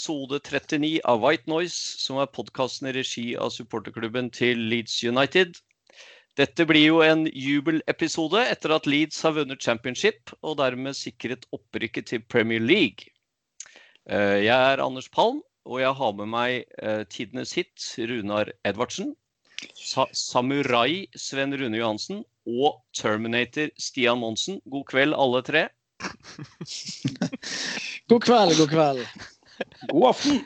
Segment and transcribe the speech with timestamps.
[0.00, 5.58] episode 39 av White Noise, som er podkasten i regi av supporterklubben til Leeds United.
[6.40, 12.08] Dette blir jo en jubelepisode etter at Leeds har vunnet championship og dermed sikret opprykket
[12.08, 13.12] til Premier League.
[14.08, 19.12] Eh, jeg er Anders Palm, og jeg har med meg eh, tidenes hit Runar Edvardsen.
[19.76, 24.62] Sa Samurai Sven Rune Johansen og Terminator Stian Monsen.
[24.64, 25.66] God kveld, alle tre.
[28.08, 29.04] god kveld, god kveld.
[29.90, 30.40] God aften.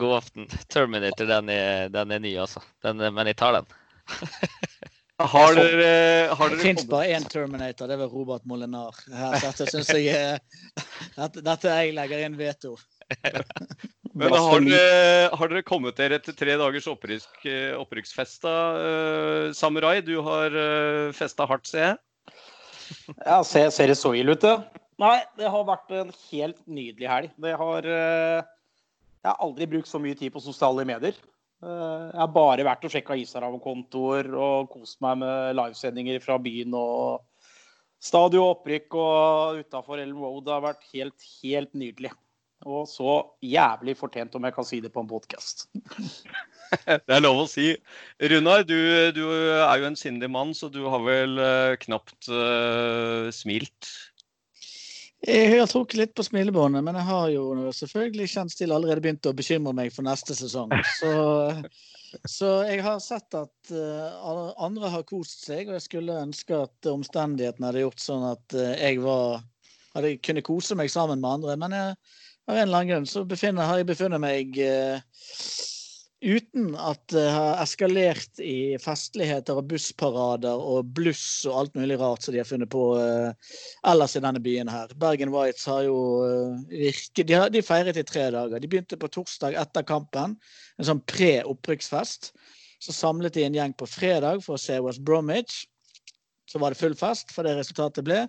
[0.00, 0.48] God aften.
[0.72, 2.62] Terminator, den er, den er ny, altså.
[2.84, 3.70] Den, men jeg tar den.
[5.20, 8.96] Har dere, har Det dere fins bare én Terminator, det er vel Robert Molinar.
[9.42, 10.40] Dette syns jeg
[11.18, 12.78] dette, dette jeg legger inn veto.
[14.16, 19.44] Men har dere, har dere kommet dere etter tre dagers opprykk, eh, opprykksfest da, eh,
[19.56, 19.98] Samurai?
[20.06, 20.56] Du har
[21.16, 21.98] festa hardt, ser jeg.
[23.26, 24.79] Ja, ser, ser det så ille ut, det?
[25.00, 27.34] Nei, det har vært en helt nydelig helg.
[27.40, 28.40] Det har eh,
[29.20, 31.16] Jeg har aldri brukt så mye tid på sosiale medier.
[31.64, 36.76] Eh, Jeg har bare vært og sjekka Instagram-kontoer og kost meg med livesendinger fra byen
[36.76, 37.24] og
[38.00, 40.44] stadion opprykk og utafor Ellen Road.
[40.44, 42.12] Det har vært helt, helt nydelig.
[42.68, 45.68] Og så jævlig fortjent, om jeg kan si det på en podkast.
[46.86, 47.72] Det er lov å si.
[48.30, 48.76] Runar, du,
[49.16, 53.88] du er jo en sindig mann, så du har vel eh, knapt uh, smilt.
[55.26, 59.28] Jeg har trukket litt på smilebåndet, men jeg har jo selvfølgelig kjent til allerede begynt
[59.28, 60.72] å bekymre meg for neste sesong.
[60.96, 61.10] Så,
[62.38, 66.88] så jeg har sett at eh, andre har kost seg, og jeg skulle ønske at
[66.88, 69.42] omstendighetene hadde gjort sånn at eh, jeg var
[69.96, 71.56] hadde kunne kose meg sammen med andre.
[71.60, 71.98] Men jeg,
[72.48, 75.02] av en eller annen grunn så befinner, har jeg befunnet meg eh,
[76.20, 82.24] uten at det har eskalert i festligheter og bussparader og bluss og alt mulig rart
[82.24, 83.52] som de har funnet på eh,
[83.88, 84.92] ellers i denne byen her.
[85.00, 88.60] Bergen Whites har jo eh, virket de, de feiret i tre dager.
[88.60, 90.36] De begynte på torsdag etter kampen,
[90.76, 92.32] en sånn pre-opprykksfest.
[92.80, 95.64] Så samlet de en gjeng på fredag for å se West Bromwich.
[96.50, 98.24] Så var det full fest, for det resultatet ble.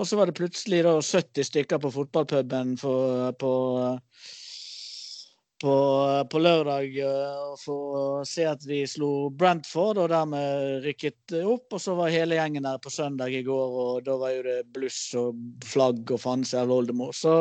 [0.00, 3.52] Og så var det plutselig da 70 stykker på fotballpuben for, på,
[5.62, 5.74] på,
[6.30, 11.70] på lørdag eh, for å se at vi slo Brentford og dermed rykket opp.
[11.72, 14.58] Og så var hele gjengen der på søndag i går, og da var jo det
[14.76, 17.14] bluss og flagg og faen seg oldemor.
[17.16, 17.36] Så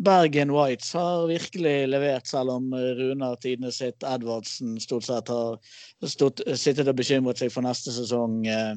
[0.00, 5.58] Bergen Whites har virkelig levert, selv om Runar Tidene sitt Edvardsen stort sett har
[6.08, 8.42] stått, sittet og bekymret seg for neste sesong.
[8.48, 8.74] eh,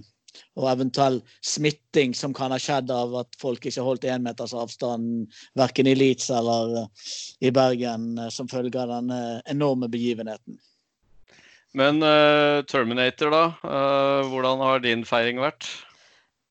[0.60, 5.32] og eventuell smitting som kan ha skjedd av at folk ikke holdt én meters avstand
[5.60, 7.08] verken i Leeds eller eh,
[7.48, 9.20] i Bergen eh, som følge av denne
[9.52, 10.60] enorme begivenheten.
[11.74, 13.46] Men uh, Terminator, da?
[13.66, 15.66] Uh, hvordan har din feiring vært?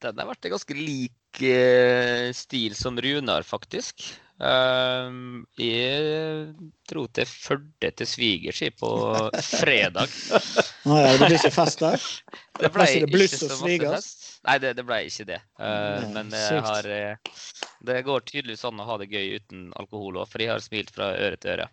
[0.02, 4.02] Den har vært ganske lik uh, stil som Runar, faktisk.
[4.42, 6.54] Ehm, jeg
[6.90, 8.90] dro til Førde til svigers på
[9.38, 10.10] fredag.
[10.88, 12.06] Nå ja, det blir ikke fest der?
[12.62, 13.94] Det ble ikke det bluss så og svigers?
[13.96, 14.26] fest.
[14.46, 15.38] Nei, det, det ble ikke det.
[15.56, 17.38] Uh, Nei, men jeg har, eh,
[17.86, 20.90] det går tydeligvis an å ha det gøy uten alkohol òg, for jeg har smilt
[20.94, 21.68] fra øre til øre.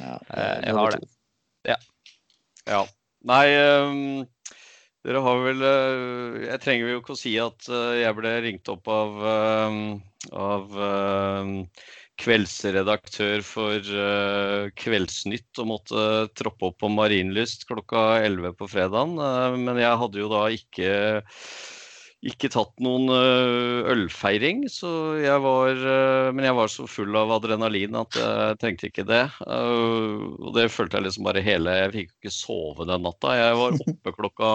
[0.00, 1.78] Ja, uh, jeg har det.
[2.64, 2.80] Ja.
[3.28, 3.44] Nei,
[3.84, 4.24] um,
[5.04, 5.64] dere har vel
[6.48, 9.82] Jeg trenger jo ikke å si at jeg ble ringt opp av, ehm,
[10.32, 11.56] av ehm,
[12.20, 16.04] kveldsredaktør for uh, Kveldsnytt og måtte
[16.38, 19.16] troppe opp på Marienlyst klokka 11 på fredagen.
[19.18, 20.92] Uh, men jeg hadde jo da ikke
[22.24, 23.10] ikke tatt noen
[23.92, 24.88] ølfeiring, så
[25.20, 25.80] jeg var,
[26.32, 29.24] men jeg var så full av adrenalin at jeg trengte ikke det.
[29.44, 33.34] Uh, Og det følte jeg liksom bare hele Jeg fikk ikke sove den natta.
[33.38, 34.52] Jeg var oppe klokka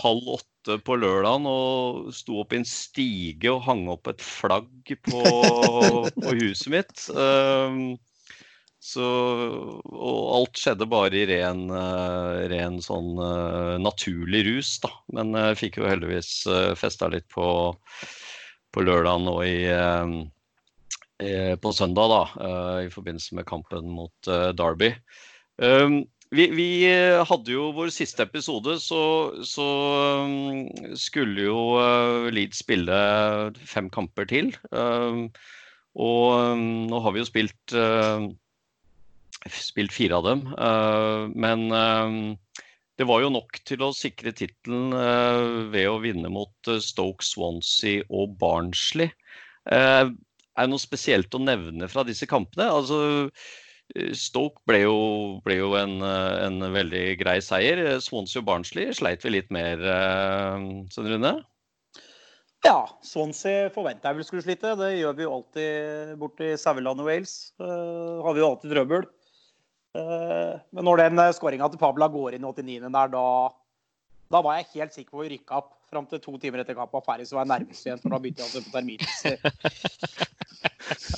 [0.00, 4.94] halv åtte på lørdagen og sto opp i en stige og hang opp et flagg
[5.08, 5.22] på,
[6.22, 7.08] på huset mitt.
[8.82, 9.06] Så,
[9.86, 14.90] og alt skjedde bare i ren, eh, ren sånn eh, naturlig rus, da.
[15.14, 16.32] Men jeg fikk jo heldigvis
[16.80, 17.46] festa litt på,
[18.74, 20.16] på lørdagen og i, eh,
[21.22, 22.24] eh, på søndag, da.
[22.48, 24.90] eh, I forbindelse med kampen mot eh, Derby.
[25.62, 26.02] Um,
[26.32, 29.02] vi, vi eh, hadde jo vår siste episode, så,
[29.44, 29.70] så
[30.24, 30.66] um,
[30.98, 33.00] skulle jo eh, Leeds spille
[33.62, 34.48] fem kamper til.
[34.72, 35.26] Um,
[35.92, 38.30] og um, nå har vi jo spilt eh,
[39.50, 40.44] spilt fire av dem.
[40.54, 42.60] eh, men eh,
[42.98, 48.04] det var jo nok til å sikre tittelen eh, ved å vinne mot Stoke, Swansea
[48.10, 49.10] og Barnsley.
[49.62, 52.66] Er det noe spesielt å nevne fra disse kampene?
[52.68, 53.30] Altså,
[54.18, 54.96] Stoke ble jo,
[55.44, 57.80] ble jo en, en veldig grei seier.
[58.02, 59.80] Swansea og Barnsley sleit vi litt mer,
[60.92, 61.32] Svein Rune?
[62.66, 64.74] Ja, Swansea forventa jeg vel skulle slite.
[64.78, 67.36] Det gjør vi jo alltid borti Saueland og Wales.
[67.58, 69.08] Har vi jo alltid trøbbel.
[69.92, 72.88] Uh, men når den skåringa til Pabla går inn i 89.
[72.88, 73.24] der, da,
[74.32, 75.72] da var jeg helt sikker på å rykke opp.
[75.92, 78.00] Fram til to timer etter kampen var ferdig, så var jeg nærmest igjen.
[78.00, 79.00] For da begynte jeg altså på termin.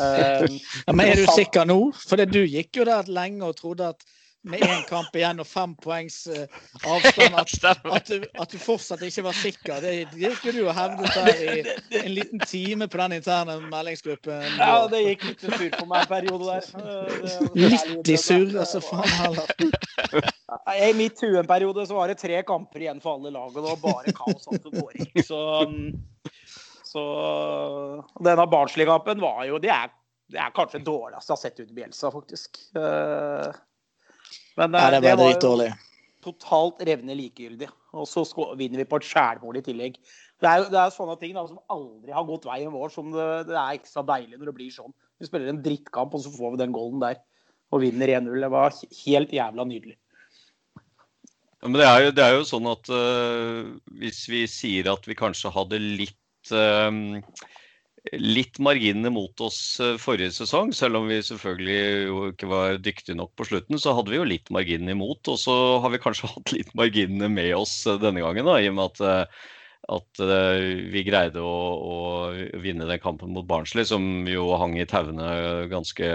[0.03, 1.79] Uh, ja, men er du sikker nå?
[2.03, 4.03] For du gikk jo der lenge og trodde at
[4.44, 6.44] med én kamp igjen og fem poengs uh,
[6.85, 9.81] avstand at, at, du, at, du, fortsatt ikke var sikker.
[9.85, 14.58] Det gikk jo du og hevdet der i en liten time på den interne meldingsgruppen.
[14.61, 16.70] Ja, det gikk litt sur på meg en periode der.
[17.64, 20.31] Litt i surr, altså faen heller.
[20.76, 23.61] I mitt hue en periode så var det tre kamper igjen for alle lag, og
[23.61, 25.23] det var bare kaos alt som foregikk.
[25.25, 25.94] Så um,
[26.94, 27.05] så
[28.23, 29.88] denne Barnsley-kampen var jo det er,
[30.31, 32.61] det er kanskje det dårligste jeg har sett ut i Bjelsa, faktisk.
[34.55, 35.71] Eh, men ja, det, det var jo
[36.25, 37.69] totalt revne likegyldig.
[37.95, 38.25] Og så
[38.59, 39.99] vinner vi på et skjælmål i tillegg.
[40.43, 43.27] Det er, det er sånne ting da, som aldri har gått veien vår, som det,
[43.51, 44.95] det, er ekstra deilig når det blir sånn.
[45.21, 47.21] Vi spiller en drittkamp, og så får vi den golden der
[47.75, 48.41] og vinner 1-0.
[48.41, 48.75] Det var
[49.05, 49.97] helt jævla nydelig.
[51.61, 55.07] Ja, men det er, jo, det er jo sånn at uh, hvis vi sier at
[55.09, 56.21] vi kanskje hadde litt
[56.53, 57.23] Ehm,
[58.12, 60.73] litt marginene mot oss eh, forrige sesong.
[60.77, 61.79] Selv om vi selvfølgelig
[62.09, 65.25] jo ikke var dyktige nok på slutten, så hadde vi jo litt marginene imot.
[65.33, 68.69] Og så har vi kanskje hatt litt marginene med oss eh, denne gangen, da, i
[68.71, 69.55] og med at, eh,
[69.95, 70.21] at
[70.93, 71.97] vi greide å, å,
[72.61, 76.09] vinne den kampen mot Barnsley, som jo hang i tauene ganske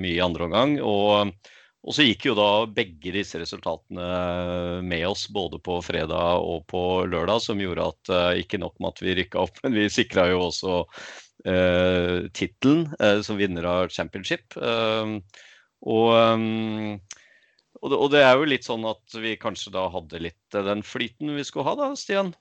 [0.00, 0.78] mye i andre omgang.
[0.84, 1.34] Og
[1.80, 6.82] og så gikk jo da begge disse resultatene med oss, både på fredag og på
[7.08, 8.10] lørdag, som gjorde at
[8.42, 10.74] ikke nok med at vi rykka opp, men vi sikra jo også
[11.46, 14.56] uh, tittelen uh, som vinner av championship.
[14.56, 15.18] Uh,
[15.80, 16.12] og,
[17.80, 20.84] og, det, og, det, er jo litt sånn at vi kanskje da hadde litt den
[20.84, 22.34] flyten vi skulle ha da, Stian?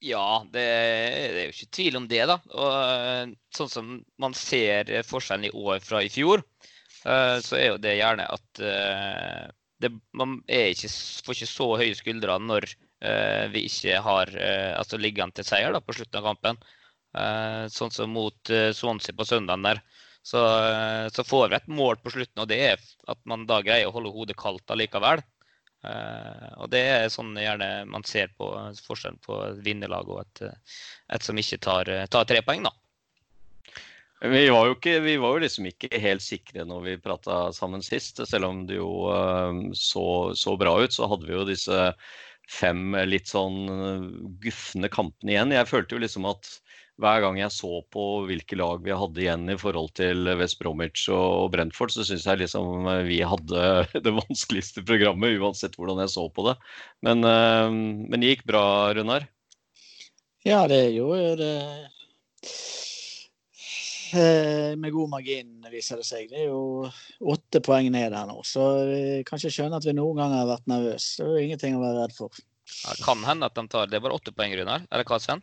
[0.00, 2.38] Ja, det, det, er jo ikke tvil om det, da.
[2.56, 3.90] Og sånn som
[4.22, 6.40] man ser forskjellen i år fra i fjor,
[7.04, 9.46] Eh, så er jo det gjerne at eh,
[9.80, 10.90] det, man ikke,
[11.24, 14.34] får ikke så høye skuldre når eh, vi ikke har
[14.76, 16.60] altså ligger an til seier da, på slutten av kampen.
[17.10, 19.80] Sånn som mot Swansea på søndagen der.
[20.22, 20.38] Så,
[21.10, 23.94] så, får vi et mål på slutten, og det er at man da greier å
[23.96, 25.22] holde hodet kaldt allikevel.
[26.60, 28.50] og det er sånn gjerne man ser på
[28.84, 30.44] forskjellen på et vinnerlag og et,
[31.16, 32.74] et som ikke tar, tar tre poeng, da.
[34.20, 37.80] Vi var, jo ikke, vi var jo liksom ikke helt sikre når vi prata sammen
[37.80, 38.20] sist.
[38.28, 38.90] Selv om det jo
[39.72, 40.04] så,
[40.36, 41.86] så, bra ut, så hadde vi jo disse
[42.50, 44.04] fem litt sånn eh,
[44.42, 45.54] gufne kampene igjen.
[45.56, 46.50] Jeg følte jo liksom at
[47.00, 51.06] hver gang jeg så på hvilke lag vi hadde igjen i forhold til West Bromwich
[51.14, 53.66] og Brentford, så syns jeg liksom vi hadde
[54.06, 56.56] det vanskeligste programmet, uansett hvordan jeg så på det.
[57.06, 58.64] Men, uh, men det gikk bra,
[58.96, 59.28] Runar?
[60.46, 61.54] Ja, det gjorde det
[64.12, 66.30] Eh, med god margin, viser det seg.
[66.30, 66.88] Det er jo
[67.30, 68.40] åtte poeng ned her nå.
[68.46, 71.20] Så vi kan ikke skjønne at vi noen gang har vært nervøse.
[71.20, 72.40] Det er jo ingenting å være redd for.
[72.84, 74.86] Ja, kan hende at de tar Det er bare åtte poeng, Runar.
[74.90, 75.42] Eller hva, Sven?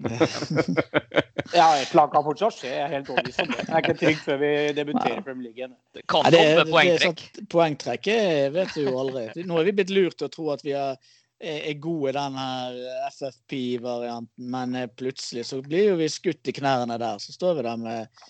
[1.60, 2.72] ja, et lag kan fortsatt skje.
[2.72, 3.60] Jeg er helt overbevist om det.
[3.68, 5.70] Jeg er ikke trygg før vi debuterer i Premier League.
[5.98, 7.24] Det kan komme poengtrekk.
[7.54, 9.28] Poengtrekket vet du jo aldri.
[9.48, 10.98] Nå er vi blitt lurt til å tro at vi er,
[11.38, 12.82] er gode i den her
[13.12, 17.22] FFP-varianten, men eh, plutselig så blir jo vi skutt i knærne der.
[17.22, 18.26] Så står vi der med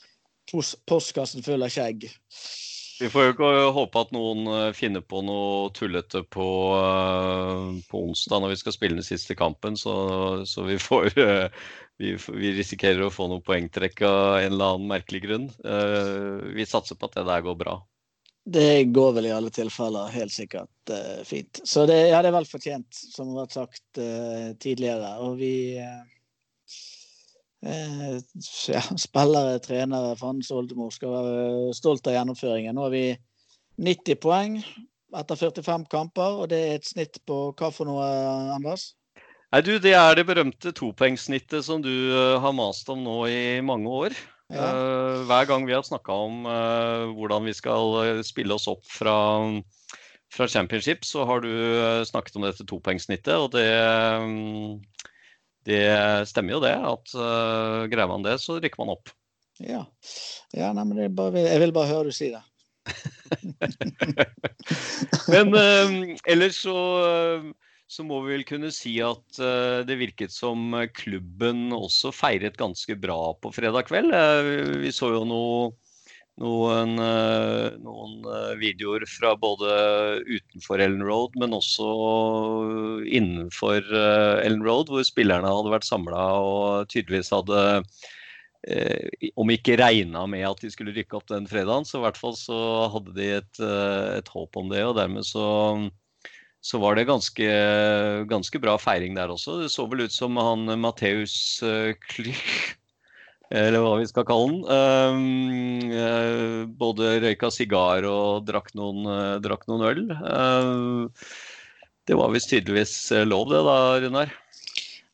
[0.87, 2.09] postkassen full av skjegg.
[2.99, 8.01] Vi får jo ikke håpe at noen eh, finner på noe tullete på, uh, på
[8.09, 9.93] onsdag når vi skal spille den siste kampen, så,
[10.49, 11.11] så vi får
[12.01, 15.47] vi, vi, risikerer å få noe poengtrekk av en eller annen merkelig grunn.
[16.57, 17.77] Vi satser på at det der går bra.
[18.47, 20.93] Det går vel i alle tilfeller helt sikkert
[21.27, 21.59] fint.
[21.67, 24.01] Så det, ja, det er vel fortjent, som har vært sagt
[24.63, 25.17] tidligere.
[25.25, 25.55] Og vi
[27.65, 32.77] ja, spillere, trenere, Frans Oldemor skal være stolt av gjennomføringen.
[32.77, 33.07] Nå har vi
[33.81, 34.59] 90 poeng
[35.17, 38.05] etter 45 kamper, og det er et snitt på hva for noe,
[38.53, 38.91] Anders?
[39.53, 43.61] Nei, du, Det er det berømte topoengssnittet som du uh, har mast om nå i
[43.63, 44.17] mange år.
[44.51, 44.67] Ja.
[44.71, 46.45] Uh, hver gang vi har snakka om
[47.17, 49.15] hvordan vi skal spille oss opp fra,
[50.35, 51.51] fra championship, så har du
[52.07, 53.35] snakket om dette topoengssnittet.
[53.39, 53.67] Og det
[54.19, 54.77] um,
[55.67, 55.85] det
[56.29, 59.11] stemmer jo det, at uh, greier man det, så rykker man opp.
[59.63, 59.83] Ja,
[60.55, 62.43] ja nei, men bare, jeg vil bare høre du si det.
[65.33, 65.95] men uh,
[66.29, 66.77] ellers så,
[67.91, 72.95] så, må vi vel kunne si at uh, det virket som klubben også feiret ganske
[73.01, 74.15] bra på fredag kveld.
[74.85, 75.73] vi så jo noe
[76.41, 76.95] noen,
[77.83, 78.27] noen,
[78.59, 79.71] videoer fra både
[80.27, 81.87] utenfor Ellen Road, men også
[83.05, 83.81] innenfor
[84.43, 87.63] Ellen Road, hvor spillerne hadde vært samla og tydeligvis hadde
[89.39, 92.35] om ikke regna med at de skulle rykke opp den fredagen, så i hvert fall
[92.35, 92.57] så
[92.91, 94.83] hadde de et, et håp om det.
[94.83, 95.45] Og dermed så
[96.67, 97.47] så var det ganske,
[98.27, 99.61] ganske, bra feiring der også.
[99.61, 101.61] Det så vel ut som han Matheus
[102.09, 102.75] Klich,
[103.49, 104.63] eller hva vi skal kalle den.
[104.67, 110.03] um, uh, både røyka sigar og drakk noen, uh, drakk noen øl.
[112.07, 114.35] det var visst tydeligvis lov, det da, Runar?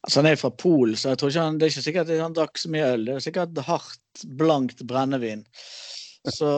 [0.03, 2.35] Altså, Han er fra Polen, så jeg tror ikke han, det er ikke sikkert han
[2.35, 3.05] drakk så mye øl.
[3.07, 5.45] Det er sikkert hardt, blankt brennevin.
[6.27, 6.49] Så,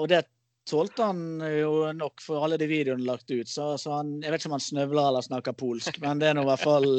[0.00, 0.24] og det
[0.68, 3.48] tålte han jo nok for alle de videoene lagt ut.
[3.48, 6.38] Så, så han, jeg vet ikke om han snøvler eller snakker polsk, men det er
[6.38, 6.90] nå i hvert fall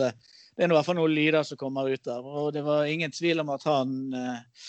[0.56, 2.24] det er i hvert fall noen lyder som kommer ut der.
[2.24, 4.68] Og det var ingen tvil om at han eh,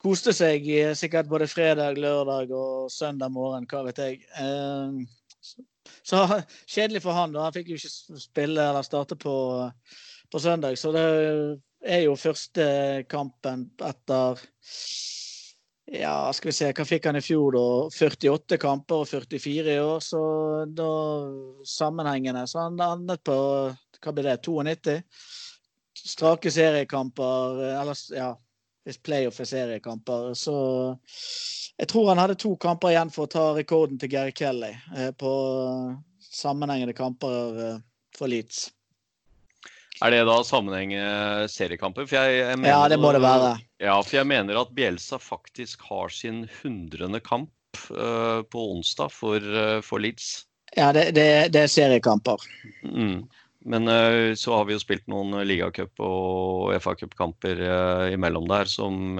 [0.00, 0.64] koste seg
[0.96, 4.22] sikkert både fredag, lørdag og søndag morgen, hva vet jeg.
[4.40, 5.02] Eh,
[5.44, 5.64] så,
[6.00, 6.22] så,
[6.74, 7.44] kjedelig for han, da.
[7.44, 9.36] Han fikk jo ikke spille eller starte på,
[10.32, 10.80] på søndag.
[10.80, 11.04] Så det
[11.84, 12.68] er jo første
[13.12, 14.40] kampen etter
[15.92, 17.66] ja, skal vi se, hva fikk han i fjor, da?
[17.94, 20.02] 48 kamper og 44 i år.
[20.04, 20.20] Så
[20.76, 20.90] da
[21.64, 23.36] sammenhengende så han landet på
[24.04, 24.98] hva blir det, 92?
[25.98, 28.28] Strake seriekamper, eller ja,
[28.86, 30.32] hvis playoff er seriekamper.
[30.38, 30.54] Så
[31.78, 35.10] jeg tror han hadde to kamper igjen for å ta rekorden til Gary Kelly eh,
[35.16, 35.32] på
[36.20, 37.80] sammenhengende kamper eh,
[38.16, 38.68] for Leeds.
[39.98, 42.06] Er det da sammenhengende seriekamper?
[42.06, 43.56] Mener, ja, det må det være.
[43.82, 47.50] Ja, for jeg mener at Bjelsa faktisk har sin hundrende kamp
[47.90, 50.46] uh, på onsdag for, uh, for, Leeds.
[50.76, 52.46] Ja, det, det, det er seriekamper.
[52.86, 53.26] Mm.
[53.66, 57.64] Men uh, så har vi jo spilt noen ligacup- og FA-cupkamper
[58.14, 59.18] imellom der som,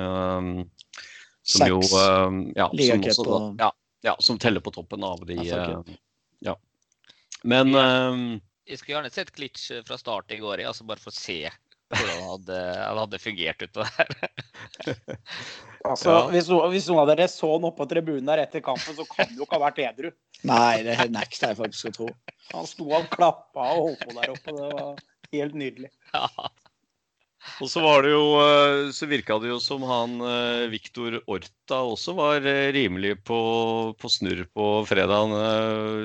[1.42, 3.72] som jo ja, som, også, og ja,
[4.06, 5.42] ja, som teller på toppen av de
[6.46, 6.54] Ja.
[7.42, 7.74] Men
[8.68, 11.40] jeg skulle gjerne sett glitch fra start i går, altså bare for å se
[11.88, 12.58] hvordan han hadde,
[13.00, 14.10] hadde fungert ut der.
[15.88, 16.22] altså, ja.
[16.34, 19.30] hvis, hvis, noen av dere så han oppe på tribunen der etter kampen, så kan
[19.30, 20.10] det jo ikke ha vært edru.
[20.48, 22.08] Nei, det nekter jeg faktisk å tro.
[22.52, 24.56] Han sto og klappa og holdt på der oppe.
[24.58, 25.04] Det var
[25.38, 25.92] helt nydelig.
[26.12, 26.50] Ja.
[27.62, 31.80] Og så var det jo eh, Så virka det jo som han eh, Viktor Orta
[31.86, 33.40] også var eh, rimelig på,
[33.98, 35.34] på snurr på fredag.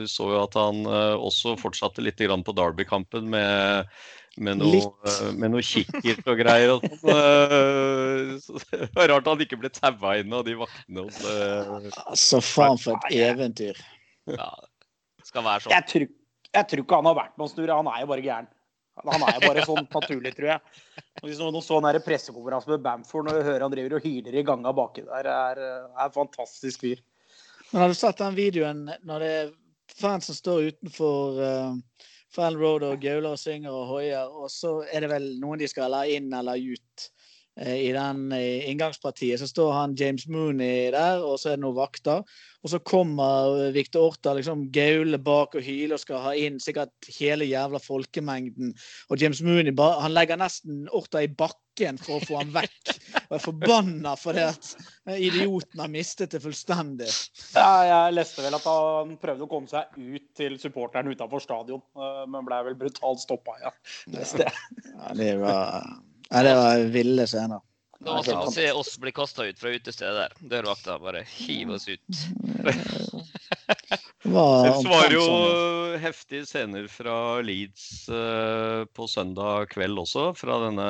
[0.01, 3.89] Vi så jo at han også fortsatte litt på Derby-kampen med,
[4.37, 4.81] med noe,
[5.37, 6.73] med noe kikkert og greier.
[6.75, 8.59] Og sånn.
[8.73, 11.07] det var rart han ikke ble taua inn av de vaktene.
[12.07, 13.79] Altså, faen for et eventyr.
[14.29, 14.51] Ja,
[15.19, 15.75] det skal være sånn.
[15.75, 16.11] Jeg tror,
[16.59, 18.51] jeg tror ikke han har vært noen snurr, han er jo bare gæren.
[19.01, 20.81] Han er jo bare sånn naturlig, tror jeg.
[21.21, 24.37] Og hvis noen så en pressekonferanse med Bamford når du hører han driver og hyler
[24.37, 27.01] i ganga baki der, er, er en fantastisk fyr.
[27.71, 29.53] Men har du sett den videoen når det er
[29.97, 34.79] fans som står utenfor uh, Fan Road og gauler og synger og hoier, og så
[34.89, 37.09] er det vel noen de skal la inn eller ut?
[37.59, 41.77] Eh, I den inngangspartiet så står han James Mooney der, og så er det noen
[41.77, 42.23] vakter.
[42.63, 47.09] Og så kommer Victor Orta liksom gaule bak og hyler og skal ha inn sikkert
[47.17, 48.71] hele jævla folkemengden.
[49.11, 52.93] Og James Mooney han legger nesten Orta i bakken for å få han vekk.
[53.25, 54.71] Og er forbanna fordi at
[55.17, 57.09] idioten har mistet det fullstendig.
[57.57, 61.83] Ja, jeg leste vel at han prøvde å komme seg ut til supporteren utenfor stadion,
[61.99, 63.75] eh, men ble vel brutalt stoppa, ja.
[64.07, 65.91] Ja, det var
[66.29, 67.59] ja, det var ville scener.
[68.03, 70.33] Det var som å se oss bli kasta ut fra utestedet der.
[70.51, 72.01] Dørvakta bare hiver oss ut.
[74.23, 80.33] det var jo sånn, heftige scener fra Leeds uh, på søndag kveld også.
[80.35, 80.89] Fra denne,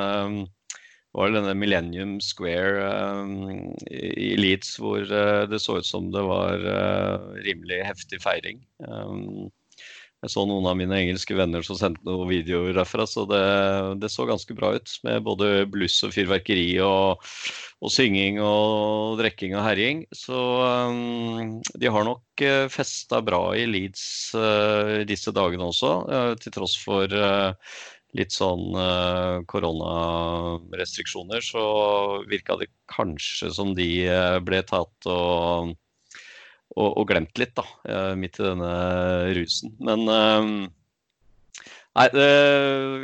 [1.14, 2.90] var denne Millennium Square
[3.22, 8.58] um, i Leeds hvor uh, det så ut som det var uh, rimelig heftig feiring.
[8.82, 9.52] Um,
[10.24, 13.42] jeg så noen av mine engelske venner som sendte noen videoer derfra, så det,
[14.00, 14.88] det så ganske bra ut.
[15.04, 17.20] Med både bluss og fyrverkeri og,
[17.84, 20.04] og synging og drikking og herjing.
[20.16, 20.38] Så
[20.88, 24.04] um, de har nok uh, festa bra i Leeds
[24.38, 27.52] uh, disse dagene også, uh, til tross for uh,
[28.16, 31.64] litt sånn uh, koronarestriksjoner, så
[32.30, 33.90] virka det kanskje som de
[34.46, 35.74] ble tatt og
[36.74, 38.72] og, og, glemt litt, da, eh, midt i denne
[39.38, 39.76] rusen.
[39.84, 40.72] Men eh,
[41.94, 42.08] Nei,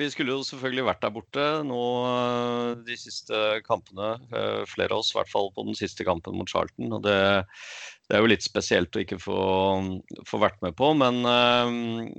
[0.00, 4.16] vi skulle jo selvfølgelig vært der borte nå eh, de siste kampene.
[4.66, 6.90] Flere av oss, i hvert fall på den siste kampen mot Charlton.
[6.96, 7.14] og det,
[8.10, 9.40] det er jo litt spesielt å ikke få,
[10.26, 10.88] få vært med på.
[10.98, 11.70] Men uh,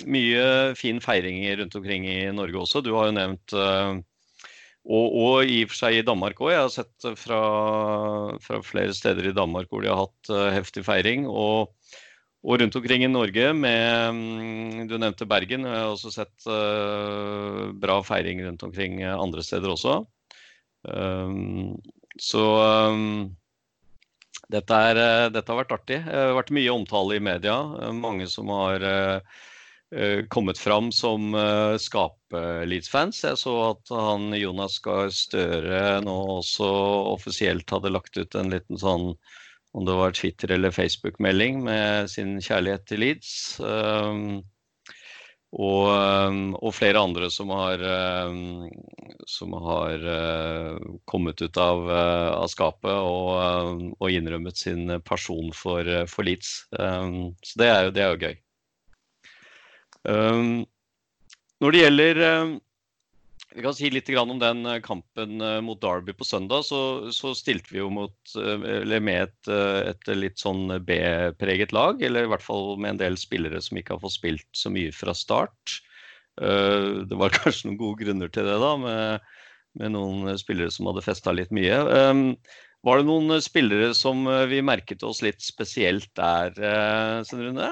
[0.08, 0.46] mye
[0.80, 2.80] fin feiring rundt omkring i Norge også.
[2.86, 4.00] Du har jo nevnt uh,
[4.82, 6.54] og, og, i og for seg i Danmark òg.
[6.54, 7.42] Jeg har sett fra,
[8.42, 11.28] fra, flere steder i Danmark hvor de har hatt uh, heftig feiring.
[11.30, 11.70] Og,
[12.42, 15.68] og, rundt omkring i Norge med um, Du nevnte Bergen.
[15.70, 20.02] Jeg har også sett uh, bra feiring rundt omkring andre steder også.
[20.82, 21.78] Um,
[22.18, 22.48] så
[22.90, 23.30] um,
[24.52, 26.02] dette, er, dette, har vært artig.
[26.10, 27.62] Det har vært mye omtale i media.
[27.94, 29.51] Mange som har uh, Eh,
[30.32, 33.24] kommet fram som uh, skape-Leeds-fans.
[33.26, 36.68] Jeg så at han Jonas Gahr Støre nå også
[37.12, 39.12] offisielt hadde lagt ut en liten sånn
[39.72, 43.34] om det var Twitter- eller Facebook-melding med sin kjærlighet til Leeds.
[43.60, 44.42] Um,
[45.52, 45.88] og,
[46.56, 47.82] og, flere andre som har,
[49.28, 50.06] som har
[51.12, 56.54] kommet ut av, av skapet og, og, innrømmet sin person for, for Leeds.
[56.72, 58.40] så det er jo, det er jo gøy.
[60.10, 60.66] Ehm,
[61.62, 62.54] når det gjelder ehm,
[63.52, 66.64] vi kan si litt om den eh, kampen eh, mot Derby på søndag.
[66.68, 72.02] Så, så stilte vi jo mot, eh, med et, et, litt sånn B-preget lag.
[72.02, 74.94] Eller i hvert fall med en del spillere som ikke har fått spilt så mye
[74.96, 75.82] fra start.
[76.42, 79.32] Det var kanskje noen gode grunner til det, da, med,
[79.82, 81.82] med noen spillere som hadde festa litt mye.
[81.98, 82.24] Ehm,
[82.88, 86.56] var det noen spillere som vi merket oss litt spesielt der,
[87.28, 87.68] Sven Rune?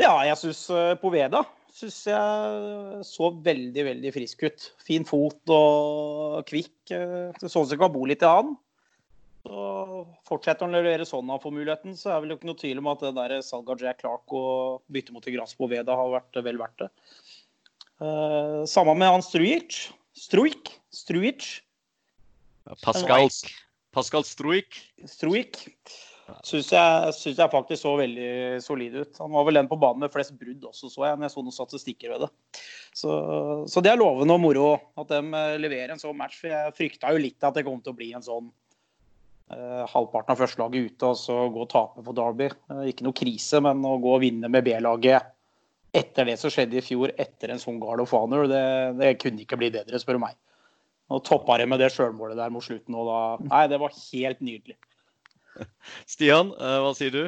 [0.00, 1.44] Ja, jeg syns uh, Poveda
[1.76, 4.68] synes jeg så veldig, veldig frisk ut.
[4.84, 6.76] Fin fot og kvikk.
[6.92, 8.54] Uh, det så ut som kan bo litt i han.
[9.46, 9.66] Så
[10.26, 12.80] Fortsetter han å levere sånn han får muligheten, så er det vel ikke noe tvil
[12.82, 16.40] om at det der salget av Jack Clark og bytte mot Igras Poveda har vært
[16.48, 16.90] vel verdt det.
[18.00, 19.86] Uh, samme med han Struic.
[20.16, 20.74] Struic.
[20.92, 21.46] Struic?
[22.82, 23.30] Pascal,
[23.94, 24.80] Pascal Struic.
[25.06, 25.60] Struik
[26.46, 28.30] syns jeg, synes jeg faktisk så veldig
[28.64, 29.18] solid ut.
[29.22, 31.44] Han var vel den på banen med flest brudd også, så jeg, når jeg så
[31.44, 32.30] noen statistikker ved det.
[32.96, 33.16] Så,
[33.70, 36.38] så, det er lovende og moro at de eh, leverer en sånn match.
[36.40, 38.48] For jeg frykta jo litt at det kom til å bli en sånn
[39.52, 42.50] eh, halvparten av førstelaget ute og så gå og tape på Derby.
[42.72, 45.32] Eh, ikke noe krise, men å gå og vinne med B-laget
[45.96, 48.64] etter det som skjedde i fjor, etter en sånn Gard of Honor, det,
[48.98, 50.36] det kunne ikke bli bedre, spør du meg.
[51.14, 52.96] Og toppa det med det sjølmålet der mot slutten.
[52.98, 54.76] Og da, nei, det var helt nydelig.
[56.12, 57.24] Stian, eh, hva sier du?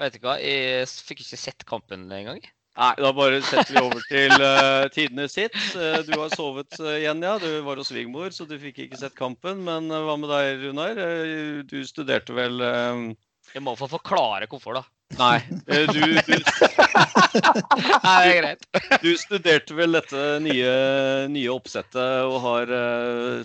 [0.00, 2.42] Vet ikke hva, jeg fikk ikke sett kampen engang.
[2.74, 5.54] Nei, da bare setter vi over til uh, tidene sitt.
[5.78, 7.36] Uh, du har sovet uh, igjen, ja.
[7.38, 9.62] Du var hos svigermor, så du fikk ikke sett kampen.
[9.62, 10.98] Men uh, hva med deg, Runar?
[11.70, 14.84] du studerte vel Jeg må få forklare hvorfor, da.
[15.14, 16.34] Nei, du, du
[18.02, 18.64] Nei, det er greit.
[19.04, 20.72] du studerte vel dette nye,
[21.30, 22.72] nye oppsettet og har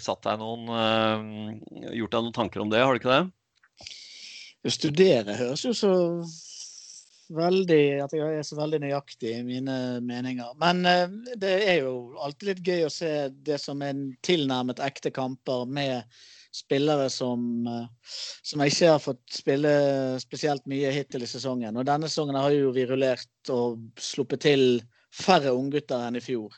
[0.01, 1.59] satt deg noen
[1.93, 3.27] Gjort deg noen tanker om det, har du ikke det?
[4.59, 5.91] Å studere høres jo så
[7.29, 10.55] veldig At jeg er så veldig nøyaktig i mine meninger.
[10.61, 11.05] Men eh,
[11.39, 13.11] det er jo alltid litt gøy å se
[13.45, 16.21] det som er tilnærmet ekte kamper med
[16.55, 19.73] spillere som, eh, som ikke har fått spille
[20.23, 21.77] spesielt mye hittil i sesongen.
[21.77, 24.65] Og denne sesongen har jo vi rullert og sluppet til
[25.13, 26.57] færre unggutter enn i fjor.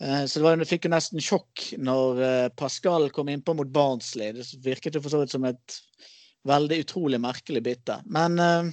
[0.00, 2.22] Eh, så det, var, fikk jo nesten sjokk når
[2.54, 4.38] Pascal kom innpå mot Barnsley.
[4.38, 5.80] Det virket jo for så vidt som et
[6.48, 7.98] veldig utrolig merkelig bytte.
[8.08, 8.70] Men uh,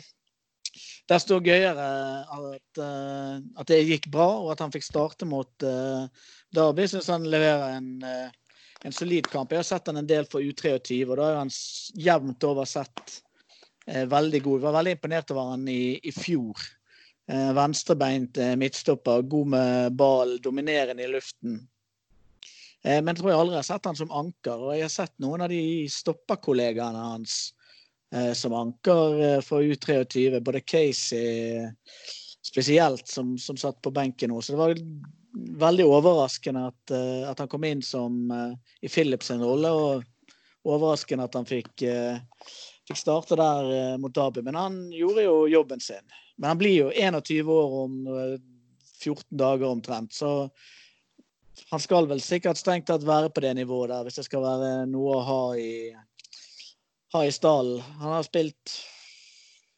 [1.09, 1.85] desto gøyere
[2.23, 6.07] at, uh, at, det gikk bra, og at han fikk starte mot uh,
[6.55, 6.87] Derby.
[6.89, 9.53] Syns han leverer en, uh, en, solid kamp.
[9.53, 11.53] Jeg har sett han en del for U23, og da har han
[11.95, 13.21] jevnt over sett
[13.87, 14.57] veldig god.
[14.57, 16.59] Jeg var veldig imponert over han i, i fjor.
[17.55, 21.55] Venstrebeint midtstopper, god med ball, dominerende i luften.
[22.83, 24.59] Men jeg tror jeg aldri har sett han som anker.
[24.59, 27.56] Og jeg har sett noen av de stopperkollegaene hans Eh,
[28.33, 30.39] som anker eh, for U23.
[30.39, 31.71] Både Casey
[32.41, 34.41] spesielt, som, som satt på benken nå.
[34.41, 34.77] Så det var
[35.67, 38.31] veldig overraskende at, eh, at han kom inn som
[38.81, 39.71] i Philips rolle.
[39.71, 41.83] Og overraskende at han fikk,
[42.87, 44.43] fikk starte der mot Derby.
[44.43, 46.03] Men han gjorde jo jobben sin.
[46.37, 48.01] Men han blir jo 21 år om
[48.99, 50.13] 14 dager omtrent.
[50.13, 50.49] Så
[51.71, 54.71] han skal vel sikkert strengt tatt være på det nivået der, hvis det skal være
[54.91, 55.71] noe å ha i
[57.13, 57.81] ha i stallen.
[58.01, 58.73] Han har spilt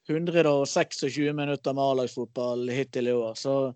[0.10, 3.36] 126 minutter med A-lagsfotball hittil i år.
[3.38, 3.74] Så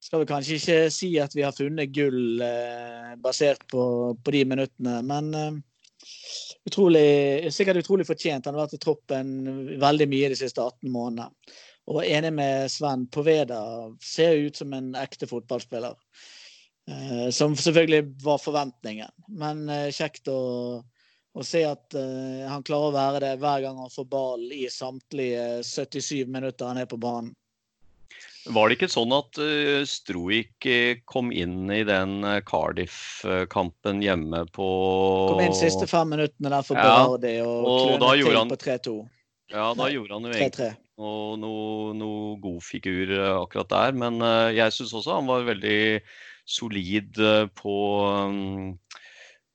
[0.00, 4.44] skal vi kanskje ikke si at vi har funnet gull eh, basert på, på, de
[4.44, 5.00] minuttene.
[5.08, 5.56] Men eh,
[6.68, 8.46] utrolig, sikkert utrolig fortjent.
[8.46, 9.32] Han har vært i troppen
[9.80, 11.32] veldig mye de siste 18 månedene.
[11.86, 13.60] Og enig med Sven, Poveda
[14.02, 15.94] ser ut som en ekte fotballspiller.
[16.90, 19.10] Eh, som selvfølgelig var forventningen.
[19.38, 20.40] Men eh, kjekt å
[21.36, 24.64] og se at uh, han klarer å være det hver gang han får ball i
[24.72, 27.34] samtlige 77 minutter han er på banen.
[28.46, 30.68] Var det ikke sånn at uh, Stroik
[31.10, 34.68] kom inn i den Cardiff-kampen hjemme på
[35.34, 38.54] Kom inn siste fem minuttene der for Berardi ja, og, og klønet til han...
[38.54, 38.96] på 3-2.
[39.52, 44.00] Ja, da gjorde han jo egentlig noe, noe, noe, god figur akkurat der.
[44.00, 45.76] Men uh, jeg syns også han var veldig
[46.46, 47.18] solid
[47.58, 48.76] på um,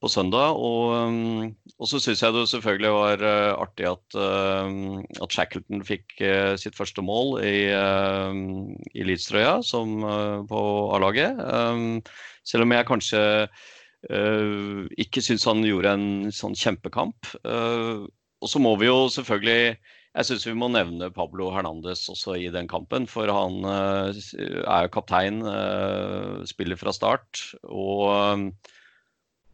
[0.02, 0.58] på søndag.
[0.58, 5.86] Og, um, og så syns jeg det selvfølgelig var uh, artig at, uh, at Shackleton
[5.86, 7.70] fikk uh, sitt første mål i,
[8.98, 9.60] i Leeds-trøya
[10.50, 10.64] på
[10.98, 11.38] A-laget.
[11.38, 12.02] Um,
[12.48, 13.24] selv om jeg kanskje
[14.98, 17.28] ikke syns han gjorde en sånn kjempekamp.
[17.46, 22.50] og så må vi jo selvfølgelig jeg syns vi må nevne Pablo Hernandez også i
[22.50, 23.06] den kampen.
[23.06, 25.38] For han er jo kaptein,
[26.50, 27.44] spiller fra start.
[27.70, 28.50] Og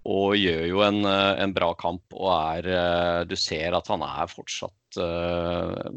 [0.07, 2.05] og gjør jo en, eh, en, bra kamp.
[2.15, 5.91] Og er eh, Du ser at han er fortsatt uh,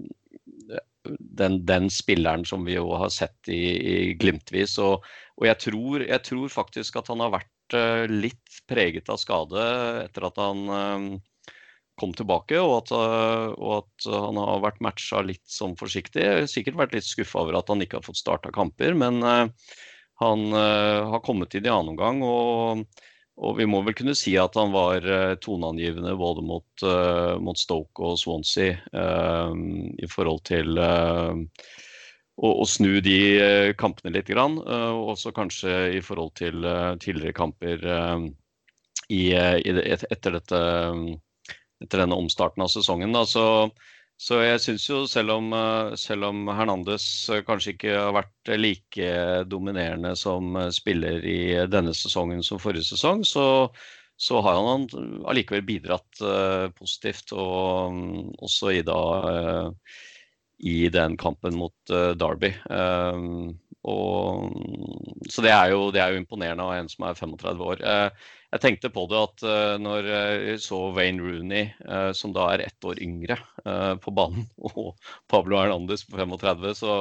[1.07, 4.77] den, den, spilleren som vi jo har sett i, i glimtvis.
[4.83, 5.07] Og,
[5.39, 7.49] og jeg, tror, jeg, tror, faktisk at han har vært
[8.11, 9.63] litt preget av skade
[10.03, 11.21] etter at han
[12.01, 12.91] kom tilbake, og at,
[13.55, 16.25] og at, han har vært matcha litt sånn forsiktig.
[16.25, 19.23] Jeg har sikkert vært litt skuffa over at han ikke har fått starta kamper, men
[19.23, 22.25] han har kommet inn i annen omgang.
[22.27, 22.83] og
[23.41, 27.59] og vi må vel kunne si at han var uh, toneangivende både mot, uh, mot,
[27.59, 29.55] Stoke og Swansea uh,
[29.97, 30.81] i forhold til
[32.41, 33.21] å, snu de
[33.81, 34.29] kampene litt.
[34.33, 36.65] Grann, og også kanskje i forhold til
[37.03, 37.83] tidligere kamper
[39.13, 40.61] i, i etter, dette,
[41.85, 43.13] etter denne omstarten av sesongen.
[43.13, 43.27] Da.
[43.29, 43.45] Så
[44.21, 48.51] så jeg syns jo, selv om, eh, selv om, Hernandez eh, kanskje ikke har vært
[48.61, 49.07] like
[49.49, 51.41] dominerende som eh, spiller i
[51.73, 53.47] denne sesongen som forrige sesong, så,
[54.21, 54.85] så har han
[55.25, 56.21] allikevel bidratt
[56.77, 57.33] positivt.
[57.33, 59.01] Og um, også i, da,
[60.69, 62.53] i den kampen mot Derby.
[63.89, 64.53] Og,
[65.33, 67.87] så det er, jo, det er, jo, imponerende av en som er 35 år.
[68.51, 72.65] Jeg tenkte på det at uh, når jeg så Wayne Rooney, uh, som da er
[72.65, 74.97] ett år yngre, uh, på banen, og
[75.31, 76.97] Pablo Hernandez på 35, så,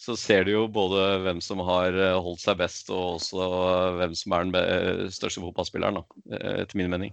[0.00, 3.50] så, ser du jo både hvem som har holdt seg best, og også
[4.00, 7.12] hvem som er den største fotballspilleren, da, etter min mening.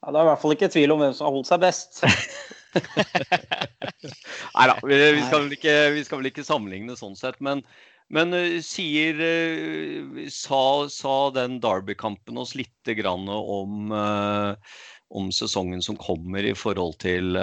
[0.00, 2.04] Ja, det er i hvert fall ikke tvil om hvem som har holdt seg best.
[4.54, 5.22] Nei da, vi, vi,
[5.94, 7.40] vi, skal vel ikke sammenligne sånn sett.
[7.44, 7.64] Men,
[8.14, 14.54] men uh, sier uh, sa, sa, den Derby-kampen oss litt om, uh,
[15.10, 17.38] om sesongen som kommer i forhold til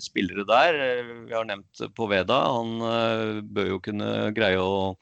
[0.00, 0.80] spillere der?
[1.28, 2.40] Vi har nevnt Poveda.
[2.56, 4.96] Han bør jo kunne greie å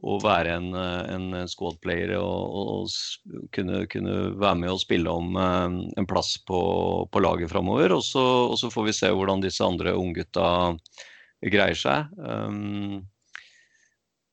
[0.00, 6.08] å være en, en squad-player og, og kunne, kunne, være med og spille om en
[6.08, 6.60] plass på,
[7.12, 7.92] på laget framover.
[7.98, 8.00] Og,
[8.56, 10.46] så får vi se hvordan disse andre unggutta
[11.52, 12.08] greier seg.
[12.16, 13.02] Um,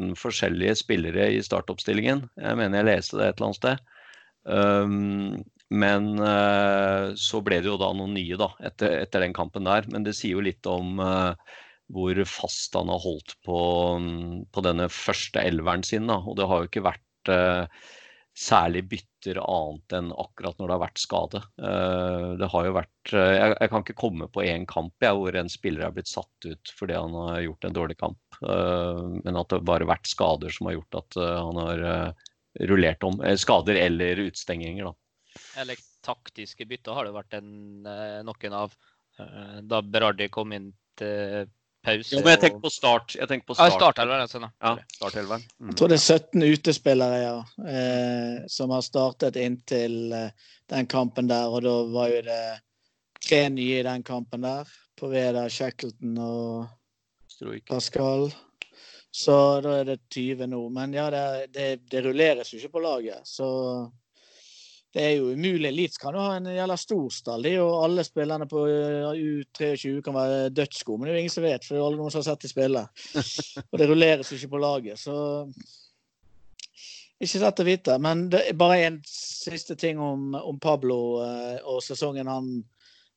[0.00, 2.24] 15 forskjellige spillere i startoppstillingen.
[2.40, 3.82] Jeg mener jeg leste det et eller annet sted.
[4.44, 9.68] Um, men uh, så ble det jo da noen nye da, etter, etter, den kampen
[9.68, 9.86] der.
[9.92, 11.36] Men det sier jo litt om uh,
[11.92, 13.60] hvor fast han har holdt på,
[14.00, 16.08] um, på denne første elveren sin.
[16.10, 16.18] Da.
[16.24, 17.66] Og det har jo ikke vært uh,
[18.40, 21.40] særlig bytter annet enn akkurat når det har vært skade.
[22.40, 25.50] Det har jo vært Jeg, jeg kan ikke komme på én kamp jeg, hvor en
[25.52, 28.40] spiller er blitt satt ut fordi han har gjort en dårlig kamp.
[28.40, 31.84] Eh, men at det bare har vært skader som har gjort at eh, han har
[31.92, 32.26] eh,
[32.70, 33.20] rullert om.
[33.40, 35.40] Skader eller utstenginger, da.
[35.60, 37.50] Eller taktiske bytter har det vært en,
[38.26, 38.72] noen av.
[39.68, 41.50] Da Berardi kom inn til
[41.84, 42.14] pause.
[42.14, 43.14] Jo, men jeg tenker på start.
[43.18, 43.72] Jeg tenker på start.
[43.72, 45.70] Ja, startelveren, sånn, ja, start Mm.
[45.70, 47.36] Jeg tror det er 17 utespillere ja,
[47.76, 51.48] eh, som har startet inntil eh, den kampen der.
[51.48, 52.42] Og da var jo det
[53.20, 54.68] tre nye i den kampen der.
[55.00, 56.68] På Veda, Shackleton og
[57.68, 58.30] Pascal.
[59.10, 60.60] Så da er det 20 nå.
[60.72, 63.26] Men ja, det, det, det, rulleres jo ikke på laget.
[63.26, 63.48] Så
[64.94, 65.70] det er jo umulig.
[65.70, 67.44] Leeds kan jo ha en jævla stor stall.
[67.46, 71.34] Det er jo alle spillerne på U23 kan være dødsgode, men det er jo ingen
[71.36, 72.82] som vet, for det er alle noen som har sett de spille.
[73.70, 75.14] Og det rulleres jo ikke på laget, så
[77.20, 77.96] ikke lett å vite.
[78.02, 82.52] Men det er bare en siste ting om, om Pablo eh, og sesongen han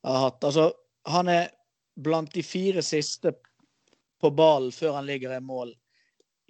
[0.03, 0.43] har hatt.
[0.43, 0.69] Altså,
[1.09, 1.49] han er
[1.95, 3.33] blant de fire siste
[4.21, 5.73] på ballen før han ligger i mål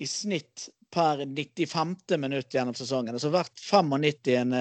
[0.01, 1.95] i snitt per 95.
[2.21, 3.15] minutt gjennom sesongen.
[3.15, 4.53] Altså hvert 95.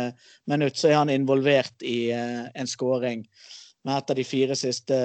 [0.49, 3.27] minutt så er han involvert i en skåring
[3.83, 4.99] med et av de fire siste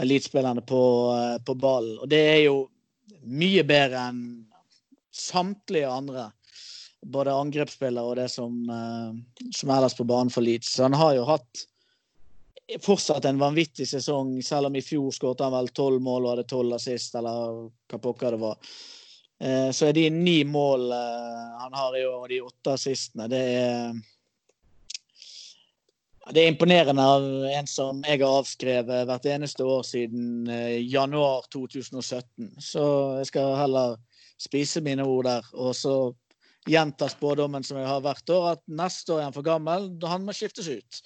[0.00, 0.82] elitespillerne på,
[1.46, 1.98] på ballen.
[2.00, 2.60] Og det er jo
[3.26, 4.22] mye bedre enn
[5.12, 6.30] samtlige andre.
[7.00, 8.56] Både angrepsspillere og det som,
[9.56, 10.74] som ellers på banen for Leeds.
[10.76, 11.66] Så han har jo hatt
[12.84, 16.48] fortsatt en vanvittig sesong, selv om i fjor skåret han vel tolv mål og hadde
[16.52, 18.74] tolv assist, eller hva pokker det var.
[19.40, 23.94] Så er de ni mål han har i år, og de åtte assistene, det er
[26.30, 30.46] det er imponerende av en som jeg har avskrevet hvert eneste år siden
[30.86, 32.52] januar 2017.
[32.62, 32.84] Så
[33.18, 33.96] jeg skal heller
[34.40, 35.48] spise mine ord der.
[35.52, 35.94] Og så
[36.68, 39.88] gjenta spådommen som jeg har hvert år, at neste år er han for gammel.
[40.00, 41.02] Da han må skiftes ut.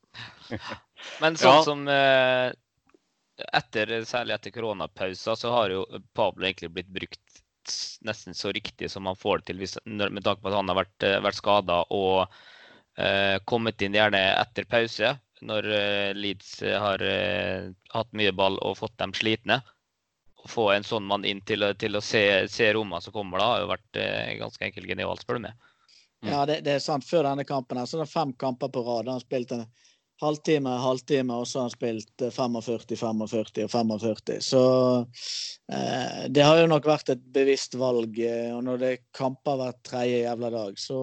[1.22, 1.64] Men sånn ja.
[1.66, 1.84] som
[3.52, 7.42] etter, Særlig etter koronapausa så har jo Pablo egentlig blitt brukt
[8.04, 10.82] nesten så riktig som han får det til, hvis, med tanke på at han har
[10.82, 12.26] vært, vært skada og
[13.00, 18.78] eh, kommet inn gjerne etter pause, når eh, Leeds har eh, hatt mye ball og
[18.82, 19.62] fått dem slitne.
[20.44, 22.20] Å få en sånn mann inn til, til å se,
[22.52, 25.70] se rommene som kommer da, har jo vært eh, ganske enkelt genialt, spør du meg.
[26.24, 26.30] Mm.
[26.32, 27.04] Ja, det, det, er sant.
[27.08, 29.08] Før denne kampen her, så er det fem kamper på rad.
[29.08, 29.64] Han har spilt en
[30.22, 34.40] halvtime, halvtime, og så har han spilt 45, 45 og 45.
[34.44, 34.62] Så
[35.72, 38.18] eh, det har jo nok vært et bevisst valg.
[38.54, 40.98] Og når det er kamper hver tredje jævla dag, så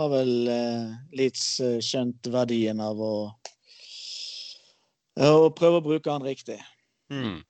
[0.00, 1.44] har vel eh, Leeds
[1.84, 3.16] skjønt verdien av å,
[5.26, 6.58] å prøve å bruke han riktig.
[7.12, 7.40] Mm.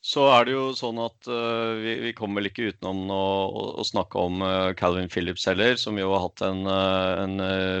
[0.00, 3.64] Så er det jo sånn at uh, vi, vi, kommer vel ikke utenom å, å,
[3.82, 7.34] å snakke om uh, Calvin Phillips heller, som jo har hatt en, uh, en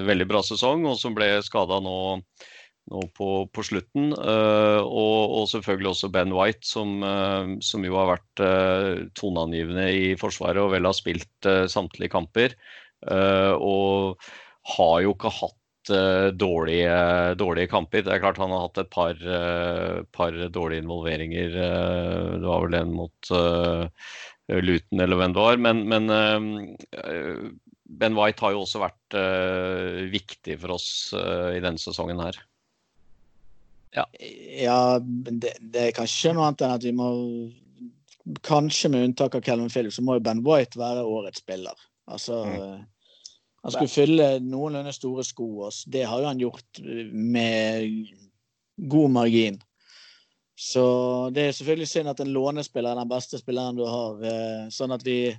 [0.04, 1.94] veldig bra sesong, og som ble skada nå,
[2.92, 4.12] nå på, på, slutten.
[4.12, 7.00] Og, og, selvfølgelig også Ben White, som,
[7.64, 8.42] som jo har vært
[9.16, 12.56] toneangivende i Forsvaret og vel har spilt samtlige kamper.
[13.56, 14.18] og
[14.74, 15.59] har jo ikke hatt
[15.92, 16.96] uh, dårlige,
[17.40, 18.04] dårlige, kamper.
[18.06, 21.56] Det er klart han har hatt et par, uh, par dårlige involveringer.
[21.56, 23.32] Uh, det var vel en mot
[24.50, 25.60] Luton eller hvem det var.
[25.62, 26.10] Men, men
[28.00, 29.18] Ben White har jo også vært
[30.10, 32.40] viktig for oss i denne sesongen her.
[33.94, 37.10] Ja, ja det, det, er kanskje noe annet enn at vi må
[38.46, 41.78] Kanskje med unntak av Calvin Phillips, så må jo Ben White være årets spiller.
[42.06, 42.82] Altså mm.
[43.62, 45.48] Han skulle fylle noenlunde store sko.
[45.66, 45.90] Også.
[45.92, 46.80] Det har jo han gjort
[47.12, 48.08] med
[48.90, 49.60] god margin.
[50.60, 50.84] Så
[51.32, 54.18] det er selvfølgelig synd at en lånespiller er den beste spilleren du har.
[54.28, 55.30] Eh, sånn at vi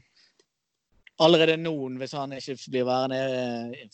[1.21, 3.91] allerede nå, hvis han ikke blir værende eh,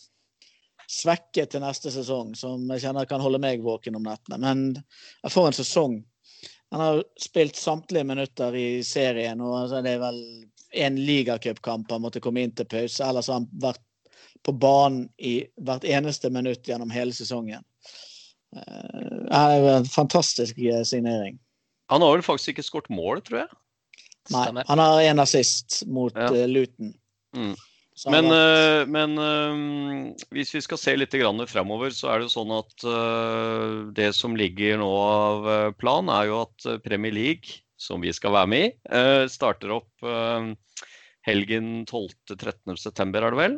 [0.87, 4.39] svekket til neste sesong, som jeg kjenner kan holde meg våken om nettene.
[4.39, 4.63] Men
[5.23, 5.97] jeg får en sesong.
[6.71, 10.21] Han har spilt samtlige minutter i serien, og det er vel
[10.75, 13.03] én ligacupkamp han måtte komme inn til pause.
[13.03, 13.83] Ellers har han vært
[14.47, 17.65] på banen i hvert eneste minutt gjennom hele sesongen.
[18.55, 21.39] Eh, det er en fantastisk eh, signering.
[21.91, 23.49] Han har vel faktisk ikke skåret mål, tror jeg?
[24.33, 26.27] Nei, han har en assist mot ja.
[26.33, 26.91] uh, Luton.
[27.35, 27.53] Mm.
[28.11, 31.15] Men, uh, men uh, hvis vi skal se litt
[31.47, 32.87] fremover, så er det sånn at
[33.95, 35.47] det som ligger nå av
[35.79, 40.07] plan, er jo at Premier League, som vi skal være med i, starter opp
[41.27, 43.57] helgen 12.-13.9, er det vel?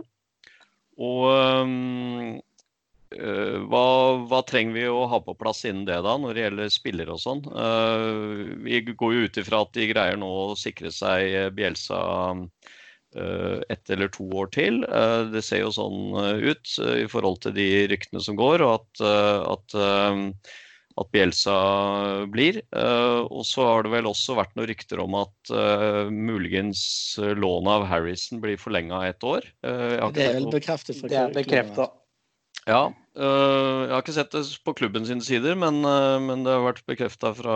[1.00, 2.40] Og um,
[3.10, 3.86] hva,
[4.30, 7.22] hva, trenger vi å ha på plass innen det, da, når det gjelder spillere og
[7.24, 7.42] sånn?
[7.50, 12.02] Uh, vi går jo ut ifra at de greier nå å sikre seg Bjelsa
[12.36, 14.84] uh, ett eller to år til.
[15.34, 19.06] Det ser jo sånn ut i forhold til de ryktene som går, og at,
[19.56, 19.80] at
[21.00, 21.56] at Bielsa
[22.32, 22.62] blir.
[22.76, 26.82] Uh, og så har det vel også vært noen rykter om at uh, muligens
[27.20, 29.48] lånet av Harrison blir forlenga et år.
[29.64, 31.96] Uh, det er vel bekreftet fra Det er bekreftet.
[32.68, 32.92] Ja.
[33.16, 35.80] jeg har ikke sett det på klubben sine sider, men,
[36.22, 37.56] men det har vært bekrefta fra,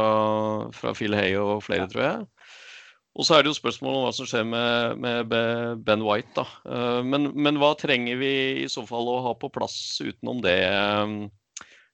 [0.74, 2.24] fra Phil Hay og flere, tror jeg.
[3.14, 5.36] Og så er det jo spørsmålet om hva som skjer med, med
[5.86, 6.34] Ben White.
[6.40, 6.48] da.
[7.06, 8.32] Men, men, hva trenger vi
[8.64, 10.58] i så fall å ha på plass utenom det,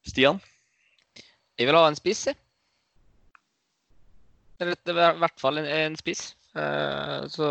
[0.07, 0.39] Stian?
[1.59, 2.37] Jeg vil ha en spiss, jeg.
[4.63, 6.29] Eller i hvert fall en, en spiss.
[6.55, 7.49] Uh, så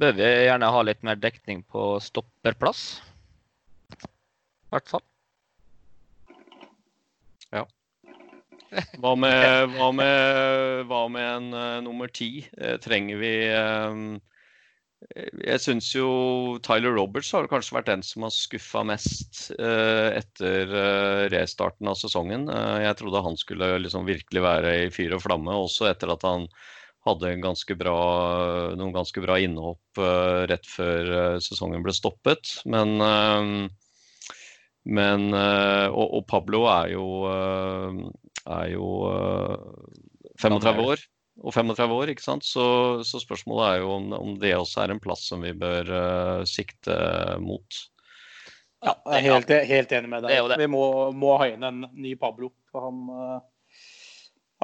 [0.00, 3.02] bør vi gjerne ha litt mer dekning på stopperplass.
[4.00, 5.04] I hvert fall.
[7.52, 7.66] Ja.
[9.02, 12.46] Hva med, hva med, hva med en uh, nummer ti?
[12.84, 13.32] Trenger vi
[15.08, 16.08] jeg syns jo
[16.64, 21.96] Tyler Roberts har kanskje vært den som har skuffa mest uh, etter uh, restarten av
[21.98, 22.44] sesongen.
[22.52, 26.26] Uh, jeg trodde han skulle liksom virkelig være i fyr og flamme, også etter at
[26.28, 26.46] han
[27.08, 27.96] hadde ganske bra,
[28.76, 30.00] noen ganske bra innhopp
[30.50, 32.58] rett før sesongen ble stoppet.
[32.68, 33.00] Men,
[34.84, 37.06] men og, og, Pablo er jo,
[38.44, 38.90] er jo
[40.44, 41.06] 35 år
[41.40, 42.44] og 35 år, ikke sant?
[42.44, 42.64] Så,
[43.06, 46.42] så spørsmålet er jo om, om, det også er en plass som vi bør uh,
[46.48, 46.96] sikte
[47.40, 47.80] mot.
[48.80, 50.56] Ja, jeg er helt, helt enig med deg.
[50.60, 50.84] Vi må,
[51.16, 52.52] må, ha inn en ny Pablo.
[52.72, 53.80] For han, uh,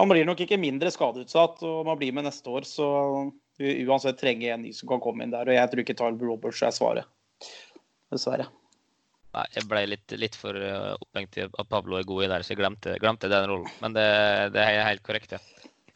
[0.00, 2.86] han blir nok ikke mindre skadeutsatt, og man blir med neste år, så
[3.60, 5.48] vi uansett trenger en ny som kan komme inn der.
[5.48, 7.08] Og jeg tror ikke Tyler Roberts er svaret.
[8.12, 8.50] Dessverre.
[9.36, 12.44] Nei, jeg ble litt, litt for uh, opphengt i at Pablo er god i der,
[12.44, 13.72] så jeg glemte, glemte den rollen.
[13.82, 14.06] Men det,
[14.54, 15.40] det er helt korrekt, ja.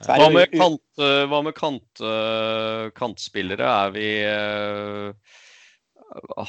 [0.07, 3.67] Hva med, kant, eh, hva med kant, eh, kantspillere?
[3.69, 5.35] Er vi eh,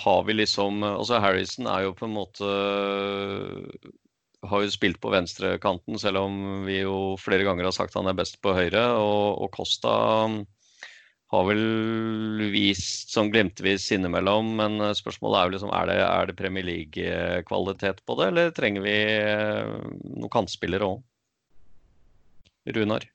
[0.06, 2.54] Har vi liksom Altså Harrison er jo på en måte
[4.42, 8.18] har jo spilt på venstrekanten, selv om vi jo flere ganger har sagt han er
[8.18, 8.88] best på høyre.
[8.98, 9.92] Og, og Costa
[10.26, 10.40] um,
[11.30, 16.38] har vel vist sånn glimtvis innimellom, men spørsmålet er jo liksom er det, er det
[16.42, 18.98] Premier League-kvalitet på det, eller trenger vi
[20.18, 21.06] noen kantspillere òg?
[22.74, 23.06] Runar?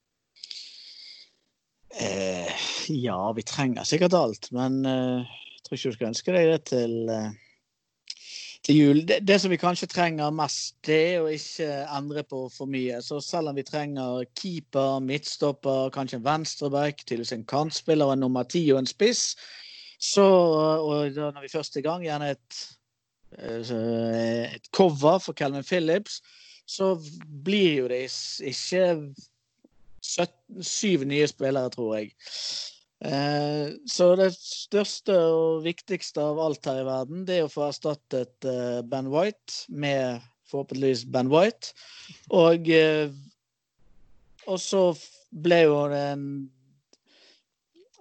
[2.00, 2.52] Eh,
[2.88, 6.59] ja, vi trenger sikkert alt, men eh, jeg tror ikke du skal ønske deg det
[6.68, 8.18] til, eh,
[8.66, 9.00] til jul.
[9.09, 13.00] Det, det, som vi kanskje trenger mest, det er å ikke endre på for mye.
[13.04, 18.44] Så selv om vi trenger keeper, midtstopper, kanskje en venstreback, tydeligvis en kantspiller, en nummer
[18.44, 19.30] ti og en spiss,
[19.96, 22.59] så, og da når vi først er i gang, gjerne et,
[23.40, 26.20] eh, et cover for Calvin Phillips,
[26.68, 26.92] så
[27.24, 28.02] blir jo det
[28.44, 28.85] ikke
[30.62, 32.12] syv nye spillere, tror jeg.
[33.05, 37.66] Eh, så det største og viktigste av alt her i verden, det er å få
[37.69, 41.75] erstattet eh, Ben White med forhåpentligvis Ben White.
[42.33, 43.12] Og, eh,
[44.47, 44.88] og så
[45.31, 46.29] ble jo en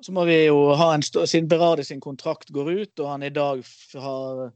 [0.05, 3.31] Så må vi jo ha en Siden Berardi sin kontrakt går ut, og han i
[3.33, 3.63] dag
[3.97, 4.51] har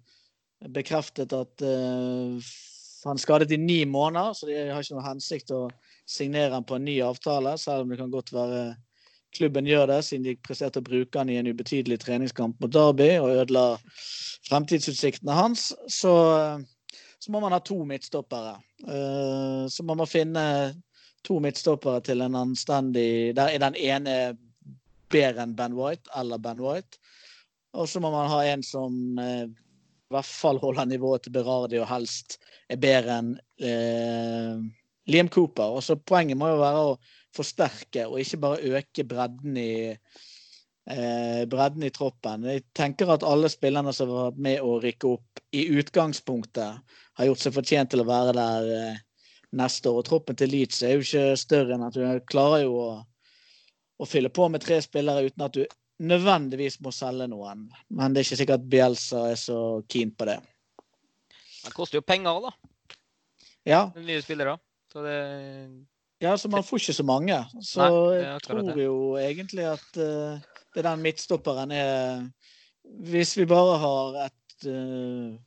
[0.69, 5.63] bekreftet at han skadet i ni måneder, så de har ikke noe hensikt å
[6.09, 8.63] signere han på en ny avtale, selv om det kan godt være
[9.35, 13.11] klubben gjør det, siden de presterte å bruke han i en ubetydelig treningskamp mot Derby
[13.21, 13.65] og ødela
[14.49, 16.13] fremtidsutsiktene hans, så,
[17.19, 18.57] så, må man ha to midtstoppere.
[18.87, 20.45] Eh, så man må finne
[21.27, 24.15] to midtstoppere til en anstendig Der er den ene
[25.11, 26.97] bedre enn Ben White eller Ben White.
[27.77, 31.77] Og så må man ha en som eh, i hvert fall holder nivået til Berardi
[31.77, 32.39] og helst
[32.71, 34.57] er bedre enn eh,
[35.09, 35.75] Liam Cooper.
[35.77, 36.97] Og så Poenget må jo være å
[37.35, 42.47] forsterke og ikke bare øke bredden i, eh, bredden i troppen.
[42.49, 47.27] Jeg tenker at alle spillerne som har vært med å rykke opp i utgangspunktet, har
[47.27, 49.03] gjort seg fortjent til å være der eh,
[49.59, 50.01] neste år.
[50.01, 52.89] Og troppen til Leeds er jo ikke større enn at du klarer jo å,
[53.99, 55.65] å fylle på med tre spillere uten at du
[55.99, 57.67] nødvendigvis må selge noen.
[57.89, 59.59] Men det er ikke sikkert Bielsa er så
[59.91, 60.39] keen på det.
[61.65, 62.53] Det koster jo penger, da.
[63.67, 63.81] Ja.
[63.99, 64.55] Nye spillere.
[64.93, 65.19] Så det
[66.19, 67.37] Ja, så man får ikke så mange.
[67.63, 68.73] Så Nei, jeg tror det.
[68.83, 70.41] jo egentlig at uh,
[70.75, 72.25] det den midtstopperen er
[72.83, 75.37] Hvis vi bare har et uh,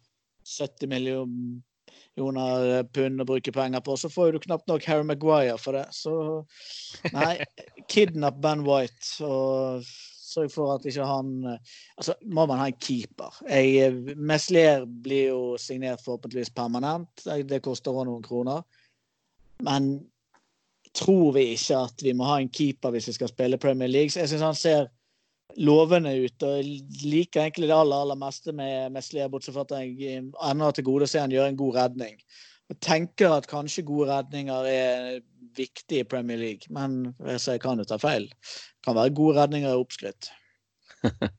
[0.46, 5.76] 70 millioner pund å bruke penger på, så får du knapt nok Harry Maguire for
[5.76, 5.86] det.
[5.92, 6.44] Så
[7.12, 7.44] nei,
[7.92, 9.84] kidnapp Ben White og
[10.32, 13.36] sørg for at ikke han Altså, må man ha en keeper.
[13.48, 17.24] Jeg, Meslier blir jo signert forhåpentligvis permanent.
[17.24, 18.64] Det koster òg noen kroner.
[19.60, 19.92] Men
[20.96, 24.12] tror vi ikke at vi må ha en keeper hvis vi skal spille Premier League.
[24.12, 24.90] Så jeg syns han ser
[25.60, 26.42] lovende ut.
[26.42, 26.64] og
[27.04, 31.08] liker egentlig det aller, aller meste med Meslier, bortsett fra at jeg ennå til gode
[31.08, 32.20] å se han gjøre en god redning.
[32.72, 35.18] Jeg tenker at kanskje gode redninger er
[35.56, 38.30] viktig i Premier League, men jeg kan jo ta feil.
[38.32, 40.30] Det kan være gode redninger i oppskrytt.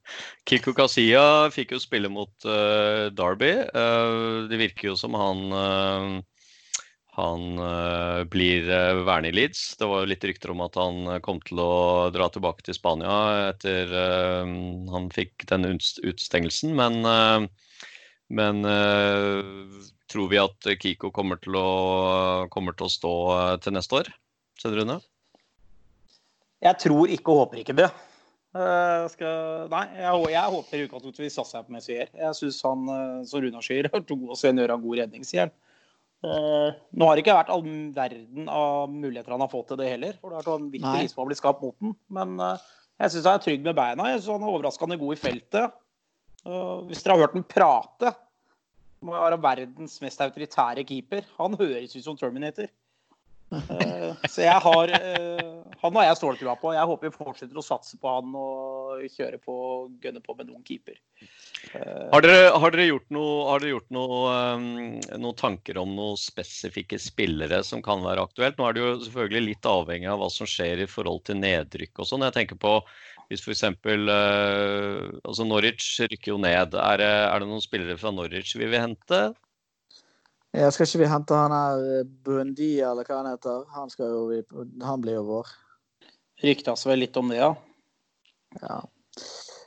[0.50, 3.54] Kiko Kasia fikk jo spille mot uh, Derby.
[3.72, 6.20] Uh, det virker jo som han uh,
[7.14, 9.76] han uh, blir uh, værende i Leeds.
[9.78, 11.74] Det var jo litt rykter om at han eh, kom til å
[12.14, 13.18] dra tilbake til Spania
[13.52, 14.54] etter uh,
[14.90, 16.74] han fikk den utstengelsen.
[16.74, 17.06] Men,
[18.34, 18.66] men
[20.10, 21.68] tror vi at Kiko kommer til å,
[22.54, 23.14] kommer til å stå
[23.62, 24.10] til neste år?
[24.62, 24.98] Kjenner Rune?
[26.66, 27.92] Jeg tror ikke og håper ikke det.
[29.14, 32.10] Skal, nei, jeg, jeg håper i utgangspunktet vi satser på Messier.
[32.10, 32.90] Jeg syns han,
[33.30, 35.54] som Runar sier, har to å se en gjøre god redning, sier han.
[36.24, 37.64] Uh, nå har det ikke vært all
[37.96, 40.16] verden av muligheter han har fått til det heller.
[40.22, 41.96] for Det har vært vanvittig ris som har blitt skapt mot den.
[42.16, 42.70] Men uh,
[43.02, 44.12] Jeg syns han er trygg med beina.
[44.14, 45.80] Jeg synes Han er overraskende god i feltet.
[46.44, 48.14] Og hvis dere har hørt ham prate
[49.04, 51.28] må være verdens mest autoritære keeper.
[51.40, 52.72] Han høres ut som Terminator.
[53.54, 55.50] Uh, så jeg har uh,
[55.84, 56.72] Han har jeg ståltrua på.
[56.74, 59.56] Jeg håper vi fortsetter å satse på han og kjøre på
[60.02, 60.98] gønne på med noen keeper.
[61.74, 64.18] Har, dere, har, dere, gjort noe, har dere gjort noe,
[64.58, 64.66] um,
[65.22, 68.60] noen tanker om noen spesifikke spillere som kan være aktuelt?
[68.60, 72.04] Nå er det jo selvfølgelig litt avhengig av hva som skjer i forhold til nedrykk
[72.04, 72.26] og sånn.
[72.28, 72.76] Jeg tenker på
[73.32, 73.64] hvis f.eks.
[73.86, 76.76] Uh, altså Norwich rykker jo ned.
[76.78, 79.24] Er det, er det, noen spillere fra Norwich vi vil hente?
[80.54, 83.64] Ja, skal ikke vi hente han her eh, Buendia, eller hva han heter?
[83.74, 85.50] Han, jo, han blir jo vår.
[86.44, 87.50] Ryktes vel litt om det, ja.
[88.62, 88.78] ja.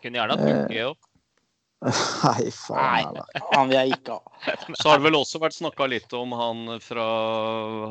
[0.05, 1.06] Kunne gjerne hatt Bukke òg.
[1.87, 3.45] Nei, faen heller.
[3.53, 4.33] Han vil jeg ikke ha.
[4.81, 7.07] Så har det vel også vært snakka litt om han fra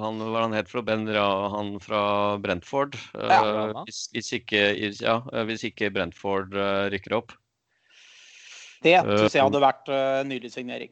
[0.01, 2.01] han, Hva han het fra Ben han fra
[2.43, 2.97] Brentford.
[3.15, 4.67] Ja, uh, hvis, hvis, ikke,
[4.99, 7.35] ja, hvis, ikke, Brentford uh, rykker opp.
[8.83, 10.91] Det syns jeg hadde vært uh, nydelig signering.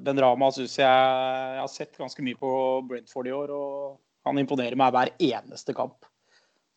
[0.00, 2.52] ben Rama syns jeg Jeg har sett ganske mye på
[2.88, 3.98] Brentford i år, og
[4.28, 6.06] han imponerer meg hver eneste kamp.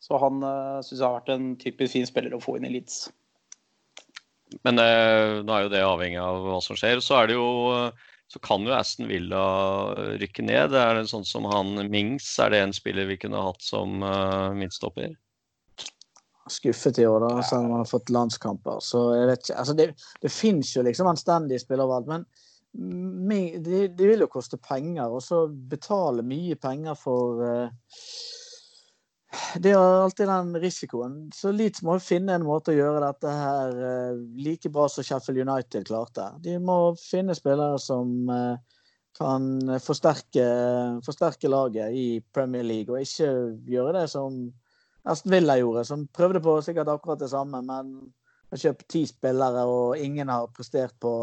[0.02, 2.74] Så han uh, syns jeg har vært en typisk fin spiller å få inn i
[2.74, 3.06] Leeds.
[4.62, 7.02] Men eh, nå er jo det avhengig av hva som skjer.
[7.04, 7.48] Så er det jo
[8.34, 9.42] så kan jo Aston Villa
[10.18, 10.72] rykke ned.
[10.74, 14.50] Er det sånn som han Mings, er det en spiller vi kunne hatt som uh,
[14.56, 15.12] midtstopper?
[16.50, 18.80] Skuffet i år, da, selv om han har fått landskamper.
[18.82, 19.58] Så jeg vet ikke.
[19.62, 19.86] Altså, det,
[20.24, 22.26] det fins jo liksom anstendige spillere overalt.
[22.74, 25.14] Men de, de vil jo koste penger.
[25.14, 28.02] Og så betale mye penger for uh,
[29.62, 31.16] det er alltid den risikoen.
[31.34, 35.44] Så Leeds må finne en måte å gjøre dette her eh, like bra som Sheffield
[35.44, 36.30] United klarte.
[36.44, 38.80] De må finne spillere som eh,
[39.18, 39.46] kan
[39.82, 40.46] forsterke,
[41.06, 43.30] forsterke laget i Premier League, og ikke
[43.70, 44.40] gjøre det som
[45.04, 47.92] Aston Villa gjorde, som prøvde på sikkert akkurat det samme, men
[48.54, 51.14] har kjøpt ti spillere, og ingen har prestert på,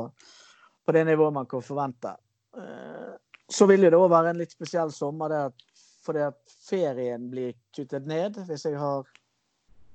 [0.85, 2.13] på det nivået man kan forvente.
[2.57, 3.11] Eh,
[3.51, 5.29] så vil det òg være en litt spesiell sommer.
[5.29, 5.70] det at
[6.05, 9.07] fordi at ferien blir kuttet ned, hvis jeg har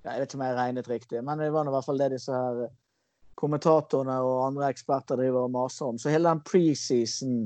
[0.05, 1.99] ja, Jeg vet ikke om jeg har regnet riktig, men det var i hvert fall
[1.99, 2.69] det disse her
[3.37, 5.99] kommentatorene og andre eksperter driver og maser om.
[5.99, 7.41] Så hele den preseason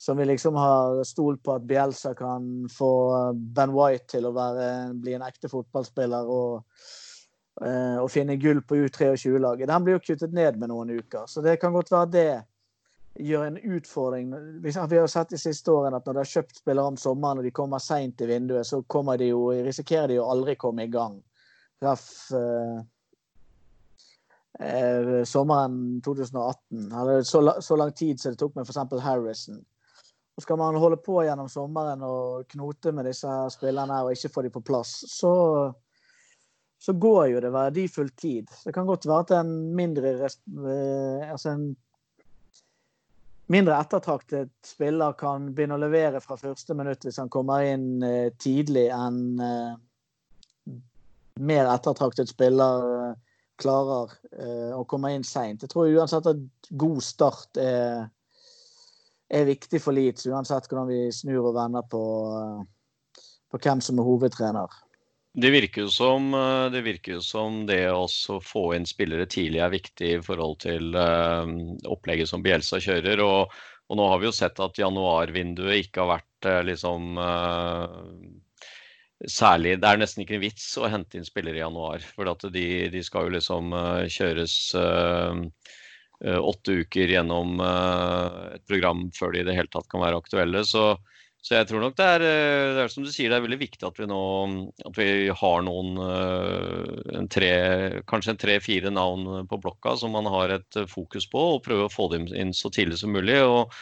[0.00, 2.92] som vi liksom har stolt på at Bielsa kan få
[3.34, 6.62] Ben White til å være, bli en ekte fotballspiller og,
[7.60, 11.28] eh, og finne gull på U23-laget, den blir jo kuttet ned med noen uker.
[11.28, 12.32] Så det kan godt være det
[13.20, 14.30] gjør en utfordring.
[14.62, 17.46] Vi har sett de siste årene at når de har kjøpt spillere om sommeren og
[17.46, 18.82] de kommer seint i vinduet, så
[19.18, 21.18] de jo, risikerer de jo aldri komme i gang.
[21.80, 22.06] Ref
[22.36, 22.80] eh,
[24.60, 26.92] eh, sommeren 2018.
[26.92, 29.02] Eller så, så, lang tid som det tok med f.eks.
[29.04, 29.60] Harrison.
[30.36, 34.44] Og skal man holde på gjennom sommeren og knote med disse spillerne og ikke få
[34.46, 35.32] dem på plass, så,
[36.80, 38.48] så går jo det verdifull tid.
[38.64, 41.70] Det kan godt være at en mindre eh, altså en
[43.50, 48.30] mindre ettertraktet spiller kan begynne å levere fra første minutt hvis han kommer inn eh,
[48.38, 50.76] tidlig, enn eh,
[51.40, 53.18] mer ettertraktet spiller eh,
[53.60, 54.14] klarer
[54.72, 55.60] å komme inn seint.
[55.60, 58.06] Jeg tror uansett at god start er,
[59.28, 62.00] er viktig for Leeds, uansett hvordan vi snur og vender på,
[63.52, 64.78] på hvem som er hovedtrener.
[65.32, 68.06] Det virker, som, eh, det virker jo som det å
[68.42, 71.46] få inn spillere tidlig er viktig i forhold til uh,
[71.86, 73.22] opplegget som Bielsa kjører.
[73.22, 73.52] Og,
[73.86, 77.20] og, nå har vi jo sett at januarvinduet ikke har vært uh, liksom
[79.30, 82.02] særlig Det er nesten ikke en vits å hente inn spillere i januar.
[82.16, 83.74] For de, de, skal jo liksom
[84.08, 84.54] kjøres
[86.30, 90.64] åtte uker gjennom et program før de i det hele tatt kan være aktuelle.
[90.64, 90.94] Så
[91.40, 93.60] så jeg tror nok det er, eh, det er, som du sier, det er veldig
[93.62, 94.24] viktig at vi nå
[94.90, 95.08] at vi
[95.40, 97.52] har noen eh, en tre,
[98.10, 102.10] kanskje tre-fire navn på blokka som man har et fokus på, og prøve å få
[102.12, 103.38] dem inn så tidlig som mulig.
[103.40, 103.72] Og,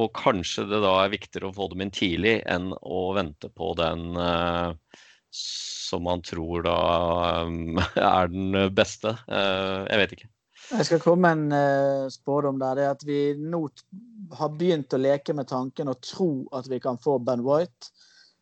[0.00, 3.74] og kanskje det da er viktigere å få dem inn tidlig enn å vente på
[3.78, 4.06] den
[5.34, 6.78] som man tror da
[8.00, 9.12] er den beste.
[9.28, 10.32] Jeg vet ikke.
[10.70, 12.78] Jeg skal komme en uh, spådom der.
[12.78, 13.60] Det er at vi nå
[14.38, 17.92] har begynt å leke med tanken og tro at vi kan få Ben White,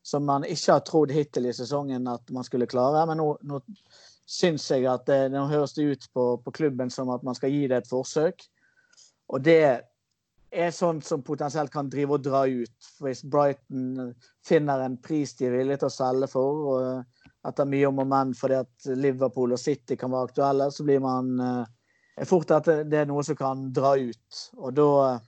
[0.06, 3.04] som man ikke har trodd hittil i sesongen at man skulle klare.
[3.10, 3.60] Men nå, nå
[4.28, 7.52] syns jeg at det, nå høres det ut på, på, klubben som at man skal
[7.52, 8.46] gi det et forsøk.
[9.32, 9.60] Og det
[10.52, 12.88] er sånt som potensielt kan drive og dra ut.
[13.02, 14.12] Hvis Brighton
[14.46, 18.10] finner en pris de er villige til å selge for, og etter mye om og
[18.10, 21.32] men fordi at Liverpool og City kan være aktuelle, så blir man
[22.16, 24.42] eh, fort at det er noe som kan dra ut.
[24.58, 25.20] Og da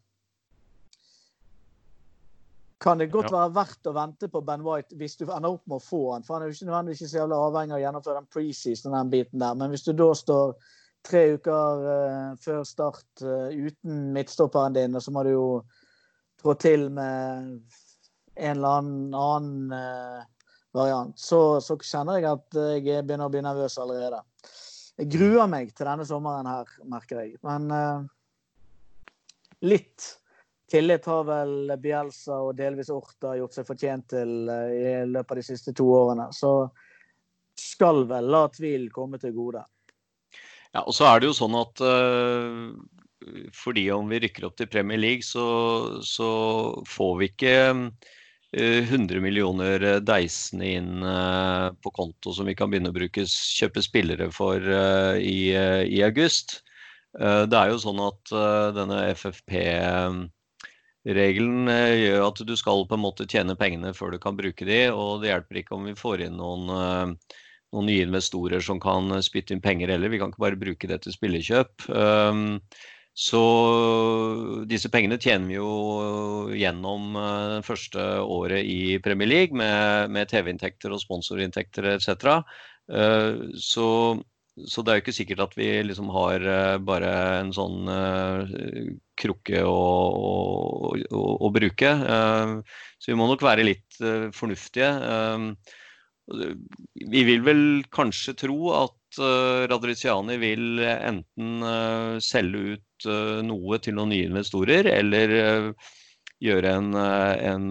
[2.85, 3.37] kan det godt Ja.
[3.39, 6.22] være verdt å vente på Ben White hvis du ender opp med å få han.
[6.22, 9.11] For han er jo ikke nødvendigvis så jævlig avhengig av å gjennomføre den preseason den
[9.11, 9.55] biten der.
[9.55, 10.55] Men hvis du da står
[11.05, 15.49] tre uker uh, før start uh, uten midtstopperen din, og så må du jo
[16.43, 17.61] trå til med
[18.37, 20.24] en eller annen, annen uh,
[20.74, 24.20] variant, så, så kjenner jeg at jeg begynner å bli nervøs allerede.
[25.01, 27.34] Jeg gruer meg til denne sommeren her, merker jeg.
[27.42, 28.05] Men uh,
[29.66, 30.07] litt
[30.70, 35.40] tillit har vel Bielsa og delvis Orta gjort seg fortjent til uh, i løpet av
[35.40, 36.28] de siste to årene.
[36.34, 36.55] Så
[37.59, 39.64] skal vel la tvil komme til gode.
[40.74, 42.70] Ja, og så er det jo sånn at uh,
[43.55, 45.47] fordi om vi rykker opp til Premier League, så,
[46.07, 46.28] så
[46.86, 47.57] får vi ikke
[48.55, 54.30] 100 millioner deisende inn eh, på konto som vi kan begynne å bruke, kjøpe spillere
[54.34, 56.62] for eh, i, eh, i august.
[57.18, 62.94] Eh, det er jo sånn at eh, denne FFP-regelen eh, gjør at du skal på
[62.98, 65.94] en måte tjene pengene før du kan bruke de, og det hjelper ikke om vi
[65.98, 67.07] får inn noen eh,
[67.74, 70.12] noen nye investorer som kan spytte inn penger heller.
[70.12, 71.72] Vi kan ikke bare bruke det til spillekjøp.
[73.14, 73.40] Så
[74.66, 80.90] disse pengene tjener vi jo gjennom det første året i Premier League med, med TV-inntekter
[80.90, 82.42] og sponsorinntekter etc.
[82.90, 83.86] Uh, så,
[84.66, 87.86] så det er jo ikke sikkert at vi liksom har uh, bare en sånn
[89.22, 89.78] krukke å,
[90.10, 90.34] å,
[90.90, 91.94] å, å bruke.
[92.98, 94.02] Så vi må nok være litt
[94.34, 94.90] fornuftige.
[97.14, 103.10] Vi vil vel kanskje tro at uh, Radriciani vil enten uh, selge ut
[103.44, 105.32] noe til noen nye investorer, eller
[106.40, 107.66] gjøre en, en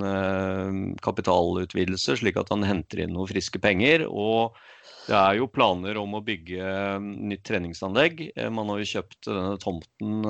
[1.01, 4.03] kapitalutvidelse, slik at han henter inn noen friske penger.
[4.05, 4.53] Og
[5.07, 6.67] det er jo planer om å bygge
[7.01, 8.21] nytt treningsanlegg.
[8.53, 10.21] Man har jo kjøpt denne tomten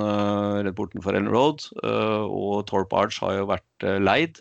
[0.64, 4.40] rett bortenfor Ellen Road, og Torp Arch har jo vært leid.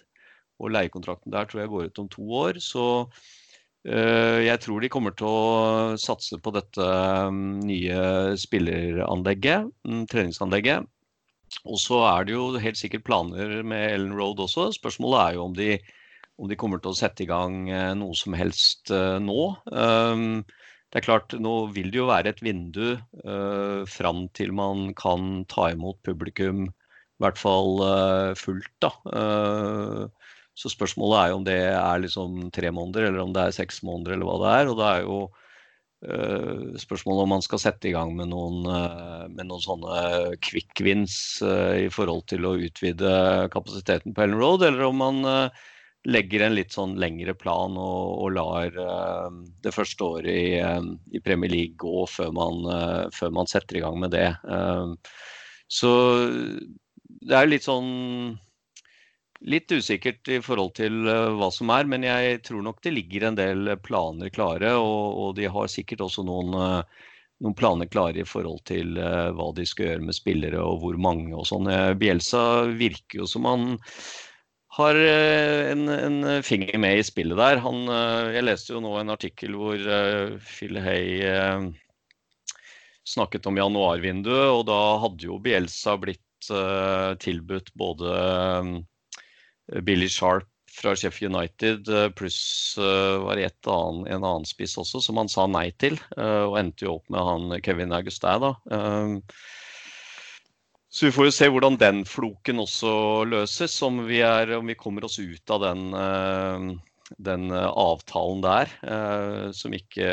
[0.64, 2.64] Og leiekontrakten der tror jeg går ut om to år.
[2.64, 2.86] så
[3.84, 6.86] jeg tror de kommer til å satse på dette
[7.34, 7.98] nye
[8.40, 9.68] spilleranlegget,
[10.12, 10.88] treningsanlegget.
[11.68, 14.70] Og så er det jo helt sikkert planer med Ellen Road også.
[14.78, 15.70] Spørsmålet er jo om de,
[16.40, 17.68] om de kommer til å sette i gang
[18.00, 19.40] noe som helst nå.
[19.68, 22.96] Det er klart, Nå vil det jo være et vindu
[23.90, 27.84] fram til man kan ta imot publikum, i hvert fall
[28.40, 28.74] fullt.
[28.82, 28.96] da.
[30.54, 33.82] Så spørsmålet er jo om det er liksom tre måneder, eller om det er seks
[33.86, 34.70] måneder, eller hva det er.
[34.70, 39.26] Og det er jo uh, spørsmålet om man skal sette i gang med noen, uh,
[39.34, 40.04] med noen sånne
[40.46, 43.14] quick wins uh, i forhold til å utvide
[43.54, 45.32] kapasiteten på Ellen Road, eller om man
[46.04, 48.74] legger en litt sånn lengre plan og, og lar
[49.64, 50.58] det første året i,
[51.16, 52.60] i, Premier League gå før man,
[53.16, 54.28] før man, setter i gang med det.
[55.72, 55.94] så
[57.24, 57.88] det er jo litt sånn
[59.44, 63.26] Litt usikkert i forhold til uh, hva som er, men jeg tror nok det ligger
[63.28, 64.72] en del planer klare.
[64.80, 67.10] Og, og de har sikkert også noen, uh,
[67.44, 70.96] noen, planer klare i forhold til uh, hva de skal gjøre med spillere og hvor
[70.96, 71.68] mange og sånn.
[72.00, 73.74] Bielsa virker jo som han
[74.74, 77.60] har en, en, finger med i spillet der.
[77.62, 77.84] Han,
[78.34, 79.78] jeg leste jo nå en artikkel hvor
[80.48, 81.20] Phil Hay
[83.06, 86.50] snakket om januarvinduet, og da hadde jo Bielsa blitt
[87.22, 88.18] tilbudt både
[89.84, 95.30] Billy Sharp fra Sheffield United pluss var det annen, en annen spiss også som han
[95.30, 96.00] sa nei til.
[96.18, 98.56] Og endte jo opp med han Kevin Augustin, da.
[100.94, 102.96] Så vi får jo se hvordan den floken også
[103.30, 105.86] løses, om vi, er, om vi kommer oss ut av den,
[107.30, 108.74] den avtalen der.
[109.58, 110.10] Som ikke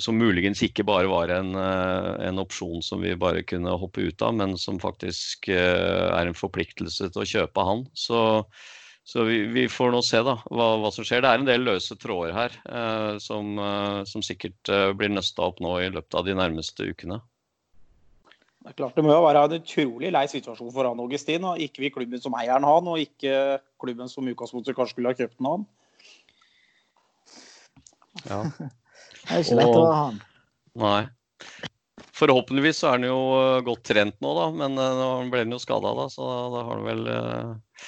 [0.00, 4.36] som muligens ikke bare var en, en, opsjon som vi bare kunne hoppe ut av,
[4.38, 7.84] men som faktisk er en forpliktelse til å kjøpe han.
[7.98, 8.20] Så,
[9.04, 11.24] så vi, vi, får nå se da, hva, hva, som skjer.
[11.24, 13.58] Det er en del løse tråder her eh, som,
[14.08, 17.22] som, sikkert blir nøsta opp nå i løpet av de nærmeste ukene.
[18.62, 21.42] Det er klart det må jo være en utrolig lei situasjon for han Augustin.
[21.50, 25.18] og Ikke vi klubben som eieren han, og ikke klubben som utgangspunktet kanskje skulle ha
[25.18, 25.66] kjøpt han.
[28.28, 28.44] Ja.
[29.22, 30.18] Det er ikke lett å ha han.
[30.82, 31.02] Nei.
[32.16, 33.20] Forhåpentligvis så er han jo
[33.66, 34.48] godt trent nå, da.
[34.56, 37.86] Men nå ble han jo skada, da, så da har han vel uh,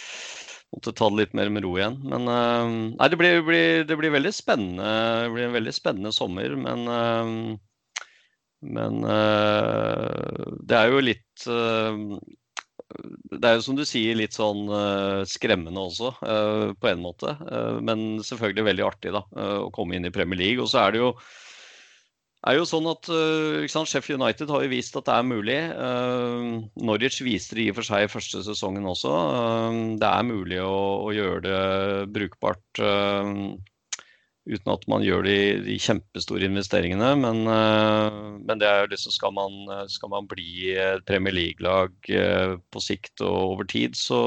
[0.74, 2.00] måttet ta det litt mer med ro igjen.
[2.06, 2.64] Men uh,
[2.94, 4.94] nei, det blir, blir, det blir, veldig spennende.
[5.24, 7.54] Det blir en veldig spennende sommer, men uh,
[8.64, 11.42] men det er jo litt
[13.34, 17.34] det er jo som du sier litt sånn uh, skremmende også, uh, på en måte.
[17.48, 20.62] Uh, men selvfølgelig veldig artig da, å komme inn i Premier League.
[20.62, 21.10] Og så er det jo
[22.44, 25.60] er jo sånn at uh, Sheffield United har jo vist at det er mulig.
[26.84, 29.12] Norwich viste det i og for seg i første sesongen også.
[30.00, 30.74] Det er mulig å,
[31.08, 31.62] å gjøre det
[32.14, 32.84] brukbart
[34.44, 37.10] uten at man gjør de, de kjempestore investeringene.
[37.20, 37.42] Men,
[38.44, 39.60] men, det er liksom skal man,
[39.92, 40.74] skal man bli
[41.08, 41.94] Premier League-lag
[42.68, 44.20] på sikt og over tid, så,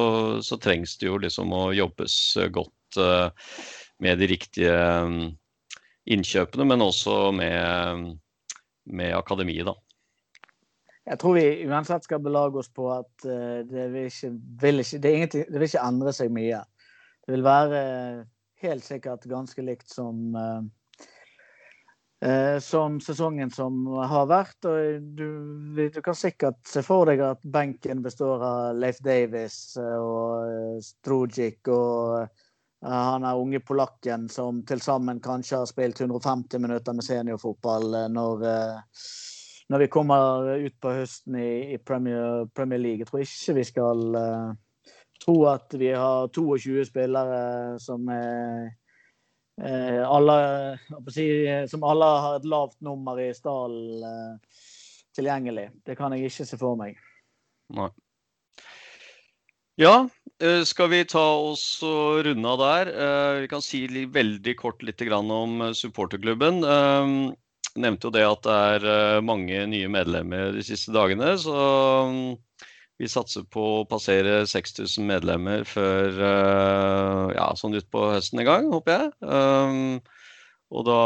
[0.46, 2.16] så, trengs det jo liksom å jobbes
[2.56, 3.02] godt
[4.02, 4.78] med de riktige
[6.08, 8.16] innkjøpene, men også med,
[8.90, 9.76] med akademiet, da.
[11.08, 14.32] Jeg tror vi uansett skal belage oss på at det, vil ikke,
[14.64, 16.60] vil ikke, det, det, vil ikke, endre seg mye.
[17.24, 17.84] Det vil være
[18.64, 20.62] helt sikkert ganske likt som, uh,
[22.26, 24.58] uh, som sesongen som har vært.
[24.70, 25.30] Og du,
[25.78, 32.28] du, kan sikkert se for deg at benken består av Leif Davis og Strugic og
[32.86, 37.94] Eh, han er unge polakken som til sammen kanskje har spilt 150 minutter med seniorfotball
[38.04, 39.06] eh, når, eh,
[39.74, 43.02] når vi kommer ut på høsten i, Premier, Premier, League.
[43.02, 44.04] Jeg tror ikke vi skal
[45.28, 47.42] tro at vi har 22 spillere
[47.84, 48.70] som er
[49.60, 50.40] uh, alle,
[51.68, 54.64] som alle har et lavt nummer i stallen uh,
[55.18, 55.70] tilgjengelig.
[55.86, 56.98] Det kan jeg ikke se for meg.
[57.76, 57.90] Nei.
[59.78, 60.08] Ja,
[60.42, 62.90] eh, skal vi ta oss og runde av der?
[62.94, 66.64] Eh, vi kan si veldig kort litt om eh, supporterklubben.
[66.66, 68.56] Jeg nevnte jo det at det
[68.88, 71.36] er mange nye medlemmer de siste dagene.
[71.38, 71.54] Så
[72.98, 76.18] vi satser på å passere 6000 medlemmer før
[77.36, 80.00] ja, sånn utpå høsten en gang, håper jeg.
[80.74, 81.02] Og da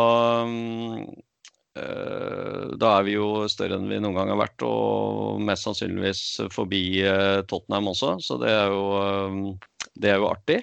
[1.71, 6.23] Eh, da er vi jo større enn vi noen gang har vært, og mest sannsynligvis
[6.51, 8.17] forbi eh, Tottenham også.
[8.23, 10.61] Så det er jo, eh, det er jo artig.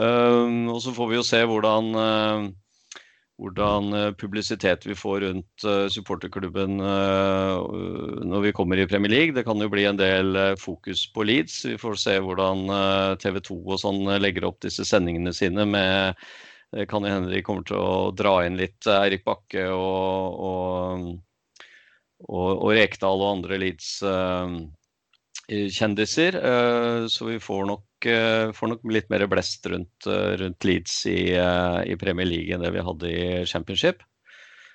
[0.00, 1.86] Og så får vi jo se hvordan,
[3.40, 5.64] hvordan publisitet vi får rundt
[5.94, 9.32] supporterklubben når vi kommer i Premier League.
[9.36, 11.62] Det kan jo bli en del fokus på Leeds.
[11.70, 12.68] Vi får se hvordan
[13.22, 16.20] TV 2 og sånn legger opp disse sendingene sine med
[16.70, 21.08] det kan hende de kommer til å dra inn litt Eirik Bakke og, og,
[22.28, 24.76] og, og Rekdal og andre Leeds-kjendiser.
[25.50, 31.00] Uh, uh, så vi får nok, uh, får nok, litt mer blest rundt, rundt Leeds
[31.10, 34.04] i, i, Premier League enn det vi hadde i Championship.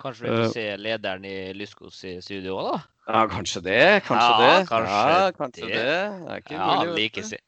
[0.02, 2.82] Kanskje vi får se lederen i Lyskos i studio òg, da?
[3.06, 4.02] Ja, kanskje det.
[4.06, 4.66] Kanskje ja, det.
[4.68, 5.78] Kanskje ja, kanskje det.
[5.78, 6.04] det.
[6.34, 6.94] er ikke ja, mulig.
[6.98, 7.40] Like se,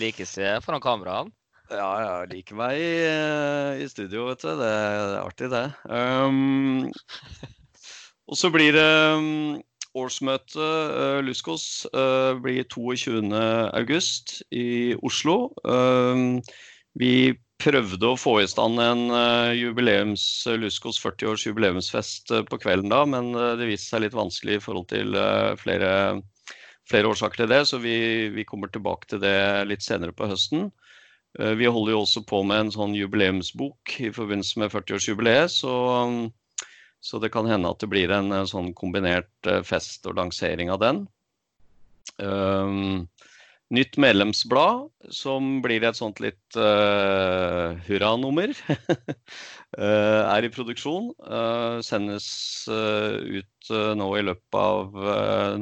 [0.00, 1.34] like se foran kameraene.
[1.72, 4.50] Ja, jeg liker meg i, eh, i, studio, vet du.
[4.58, 5.64] Det er artig, det.
[5.88, 6.90] Um,
[8.28, 9.54] og så blir det um,
[9.98, 14.66] årsmøte uh, Luskos uh, blir 22.8 i
[15.04, 15.52] Oslo.
[15.64, 16.40] Um,
[16.98, 17.32] vi
[17.62, 19.04] prøvde å få i stand en
[20.58, 23.30] Luskos 40-års jubileumsfest på kvelden da, men
[23.60, 25.14] det viste seg litt vanskelig i forhold til
[25.62, 25.92] flere,
[26.90, 27.94] flere årsaker til det, så vi,
[28.34, 29.38] vi kommer tilbake til det
[29.70, 30.72] litt senere på høsten.
[31.40, 35.52] Eh, vi holder jo også på med en sånn jubileumsbok i forbindelse med 40-årsjubileet.
[35.54, 35.72] Så,
[37.02, 40.70] så, det kan hende at det blir en, en sånn kombinert eh, fest og lansering
[40.72, 41.02] av den.
[42.22, 43.08] Um,
[43.72, 48.52] nytt medlemsblad som blir et sånt litt uh, hurranummer.
[49.78, 51.10] er i produksjon.
[51.24, 52.28] Uh, sendes
[52.68, 54.96] ut nå i løpet av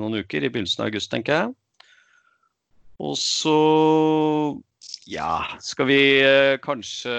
[0.00, 1.54] noen uker, i begynnelsen av august, tenker jeg.
[3.00, 3.56] Og så
[5.08, 7.14] ja, skal vi eh, kanskje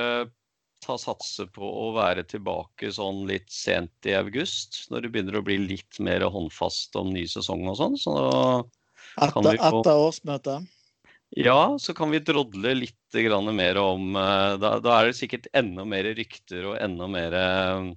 [0.82, 4.88] ta satset på å være tilbake sånn litt sent i august?
[4.92, 7.98] Når det begynner å bli litt mer håndfast om ny sesong og sånn.
[8.02, 8.16] Så
[9.22, 9.82] etter, få...
[9.82, 10.70] etter årsmøtet?
[11.40, 12.98] Ja, så kan vi drodle litt
[13.56, 17.92] mer om eh, da, da, er det sikkert enda mer rykter og enda mer eh,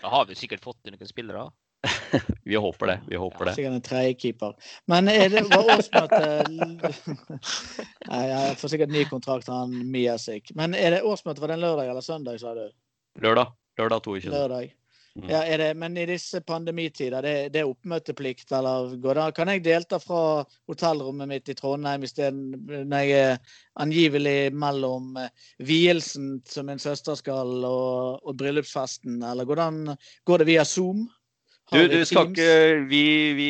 [0.00, 1.46] Da har vi sikkert fått noen spillere?
[2.44, 3.00] vi håper det.
[3.08, 3.54] vi håper det.
[3.54, 4.52] Sikkert en tredjekeeper.
[4.90, 6.52] Men er det, var årsmøtet
[8.10, 10.54] Nei, Jeg får sikkert ny kontrakt han Miasik.
[10.58, 12.68] Men er det årsmøtet var den lørdag eller søndag, sa du?
[13.22, 13.52] Lørdag.
[13.80, 14.30] Lørdag 22.
[14.30, 14.72] Lørdag.
[15.12, 15.26] Mm.
[15.28, 19.50] Ja, er det, men i disse pandemitider, det, det er oppmøteplikt, eller går det Kan
[19.52, 20.20] jeg delta fra
[20.70, 25.28] hotellrommet mitt i Trondheim når jeg er angivelig mellom eh,
[25.60, 31.04] vielsen som min søster skal, og, og bryllupsfesten, eller går det, går det via Zoom?
[31.72, 33.04] Du, du skal ikke vi,
[33.36, 33.48] vi,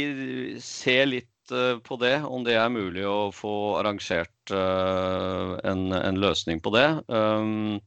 [0.63, 6.21] ser litt uh, på det, om det er mulig å få arrangert uh, en, en,
[6.23, 6.87] løsning på det.
[7.11, 7.81] Um,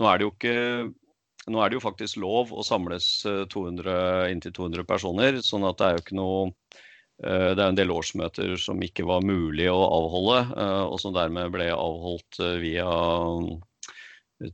[0.00, 0.58] nå er det jo ikke
[1.52, 3.06] nå er det jo faktisk lov å samles
[3.52, 6.46] 200, eh, inntil 200 personer, sånn at det er jo ikke noe
[7.20, 10.38] det er en del årsmøter som ikke var mulig å avholde,
[10.88, 12.88] og som dermed ble avholdt via,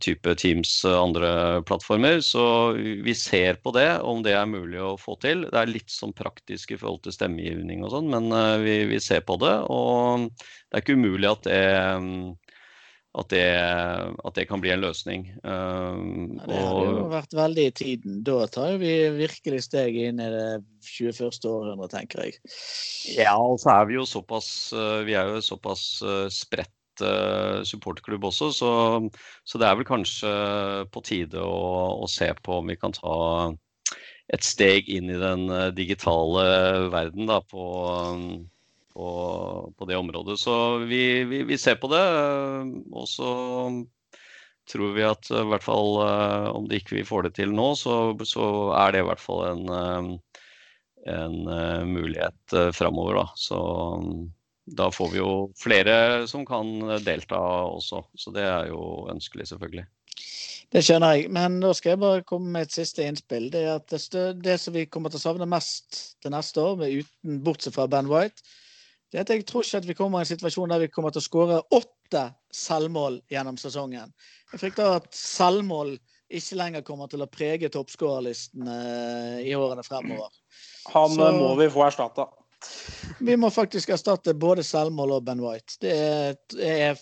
[0.00, 2.20] type Teams andre plattformer.
[2.24, 2.44] Så
[2.76, 5.46] vi ser på det, om det er mulig å få til.
[5.48, 8.30] Det er litt sånn praktisk i forhold til stemmegivning og sånn, men
[8.64, 9.56] vi, vi, ser på det.
[9.72, 11.64] Og det er ikke umulig at det
[13.18, 13.46] at det,
[14.22, 15.24] at det, kan bli en løsning.
[15.42, 15.94] Ja,
[16.46, 18.20] det har jo vært veldig i tiden.
[18.26, 21.40] Da tar vi virkelig steg inn i det 21.
[21.50, 22.38] århundre, tenker jeg.
[23.16, 26.74] Ja, og så er vi jo såpass, eh, vi er jo såpass eh, spredt
[27.68, 28.70] supporterklubb også, så,
[29.44, 30.30] så, det er vel kanskje
[30.92, 31.60] på tide å,
[32.04, 33.16] å, se på om vi kan ta
[34.30, 36.44] et steg inn i den digitale
[36.92, 37.66] verden da, på
[38.94, 40.38] på, på det området.
[40.38, 42.02] Så vi, vi, vi, ser på det.
[42.02, 43.30] Eh, og så
[44.70, 47.72] tror vi at i hvert fall eh, om det ikke vi får det til nå,
[47.78, 48.44] så, så
[48.78, 50.44] er det i hvert fall en, eh,
[51.14, 51.38] en
[51.88, 53.22] mulighet framover.
[53.22, 53.26] Da.
[53.40, 53.60] Så
[54.76, 56.70] da får vi jo flere som kan
[57.04, 57.38] delta
[57.70, 58.04] også.
[58.14, 59.86] Så det er jo ønskelig, selvfølgelig.
[60.70, 61.30] Det skjønner jeg.
[61.34, 63.48] Men nå skal jeg bare komme med et siste innspill.
[63.50, 66.84] Det er at det, det som vi kommer til å savne mest til neste år,
[66.86, 68.44] uten, bortsett fra Ben White,
[69.10, 71.10] det er at jeg tror ikke at vi kommer i en situasjon der vi kommer
[71.10, 74.12] til å skåre åtte selvmål gjennom sesongen.
[74.52, 75.96] Jeg frykter at selvmål
[76.30, 80.30] ikke lenger kommer til å prege toppskårerlisten eh, i årene fremover.
[80.94, 82.28] Han Så, må vi få erstatta.
[83.20, 85.78] Vi må faktisk erstatte både selvmål og Ben White.
[85.82, 85.94] Det,
[86.60, 87.00] er,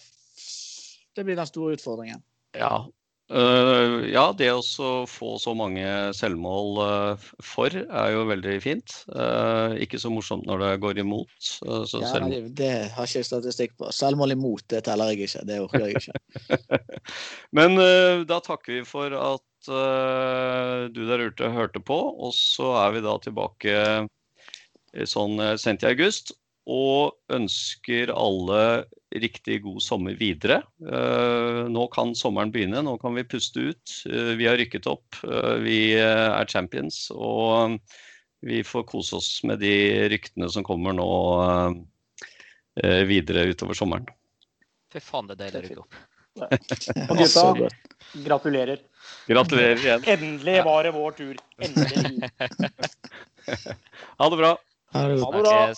[1.16, 2.22] det blir den store utfordringen.
[2.56, 2.86] Ja,
[3.28, 4.62] Uh, ja, det å
[5.04, 5.84] få så mange
[6.16, 8.94] selvmål uh, for er jo veldig fint.
[9.12, 11.50] Uh, ikke så morsomt når det går imot.
[11.60, 12.30] ja, selv...
[12.32, 13.90] det, det, har ikke jeg statistikk på.
[13.92, 15.44] Selvmål imot det teller jeg ikke.
[15.50, 16.80] Det orker jeg ikke.
[17.58, 17.76] Men
[18.28, 19.44] da takker vi for at
[20.94, 23.74] du der ute hørte på, og så er vi da tilbake
[25.08, 26.32] sånn sent i august
[26.68, 28.62] og ønsker alle
[29.16, 30.60] riktig god sommer videre.
[30.84, 33.94] Eh, nå kan sommeren begynne, nå kan vi puste ut.
[34.10, 37.06] Eh, vi har rykket opp, eh, vi er champions.
[37.14, 37.78] Og
[38.44, 39.72] vi får kose oss med de
[40.12, 41.08] ryktene som kommer nå
[42.78, 44.06] videre utover sommeren.
[44.92, 45.96] Fy faen, det er deilig å rykke opp.
[47.10, 47.70] Og gutta,
[48.22, 48.84] gratulerer.
[49.26, 50.04] Gratulerer igjen.
[50.14, 51.40] Endelig var det vår tur.
[51.58, 52.30] Endelig.
[54.20, 54.52] ha det bra.
[54.92, 55.74] Ha det bra.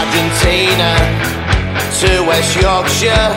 [0.00, 0.92] Argentina
[2.00, 3.30] to West Yorkshire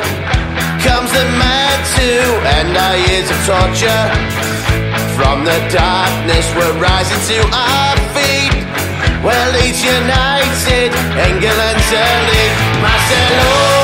[0.84, 2.10] comes the man to
[2.60, 4.04] end our years of torture.
[5.16, 8.54] From the darkness, we're rising to our feet.
[9.24, 9.52] Well,
[10.84, 13.83] négy, engelen szelnék, más elő.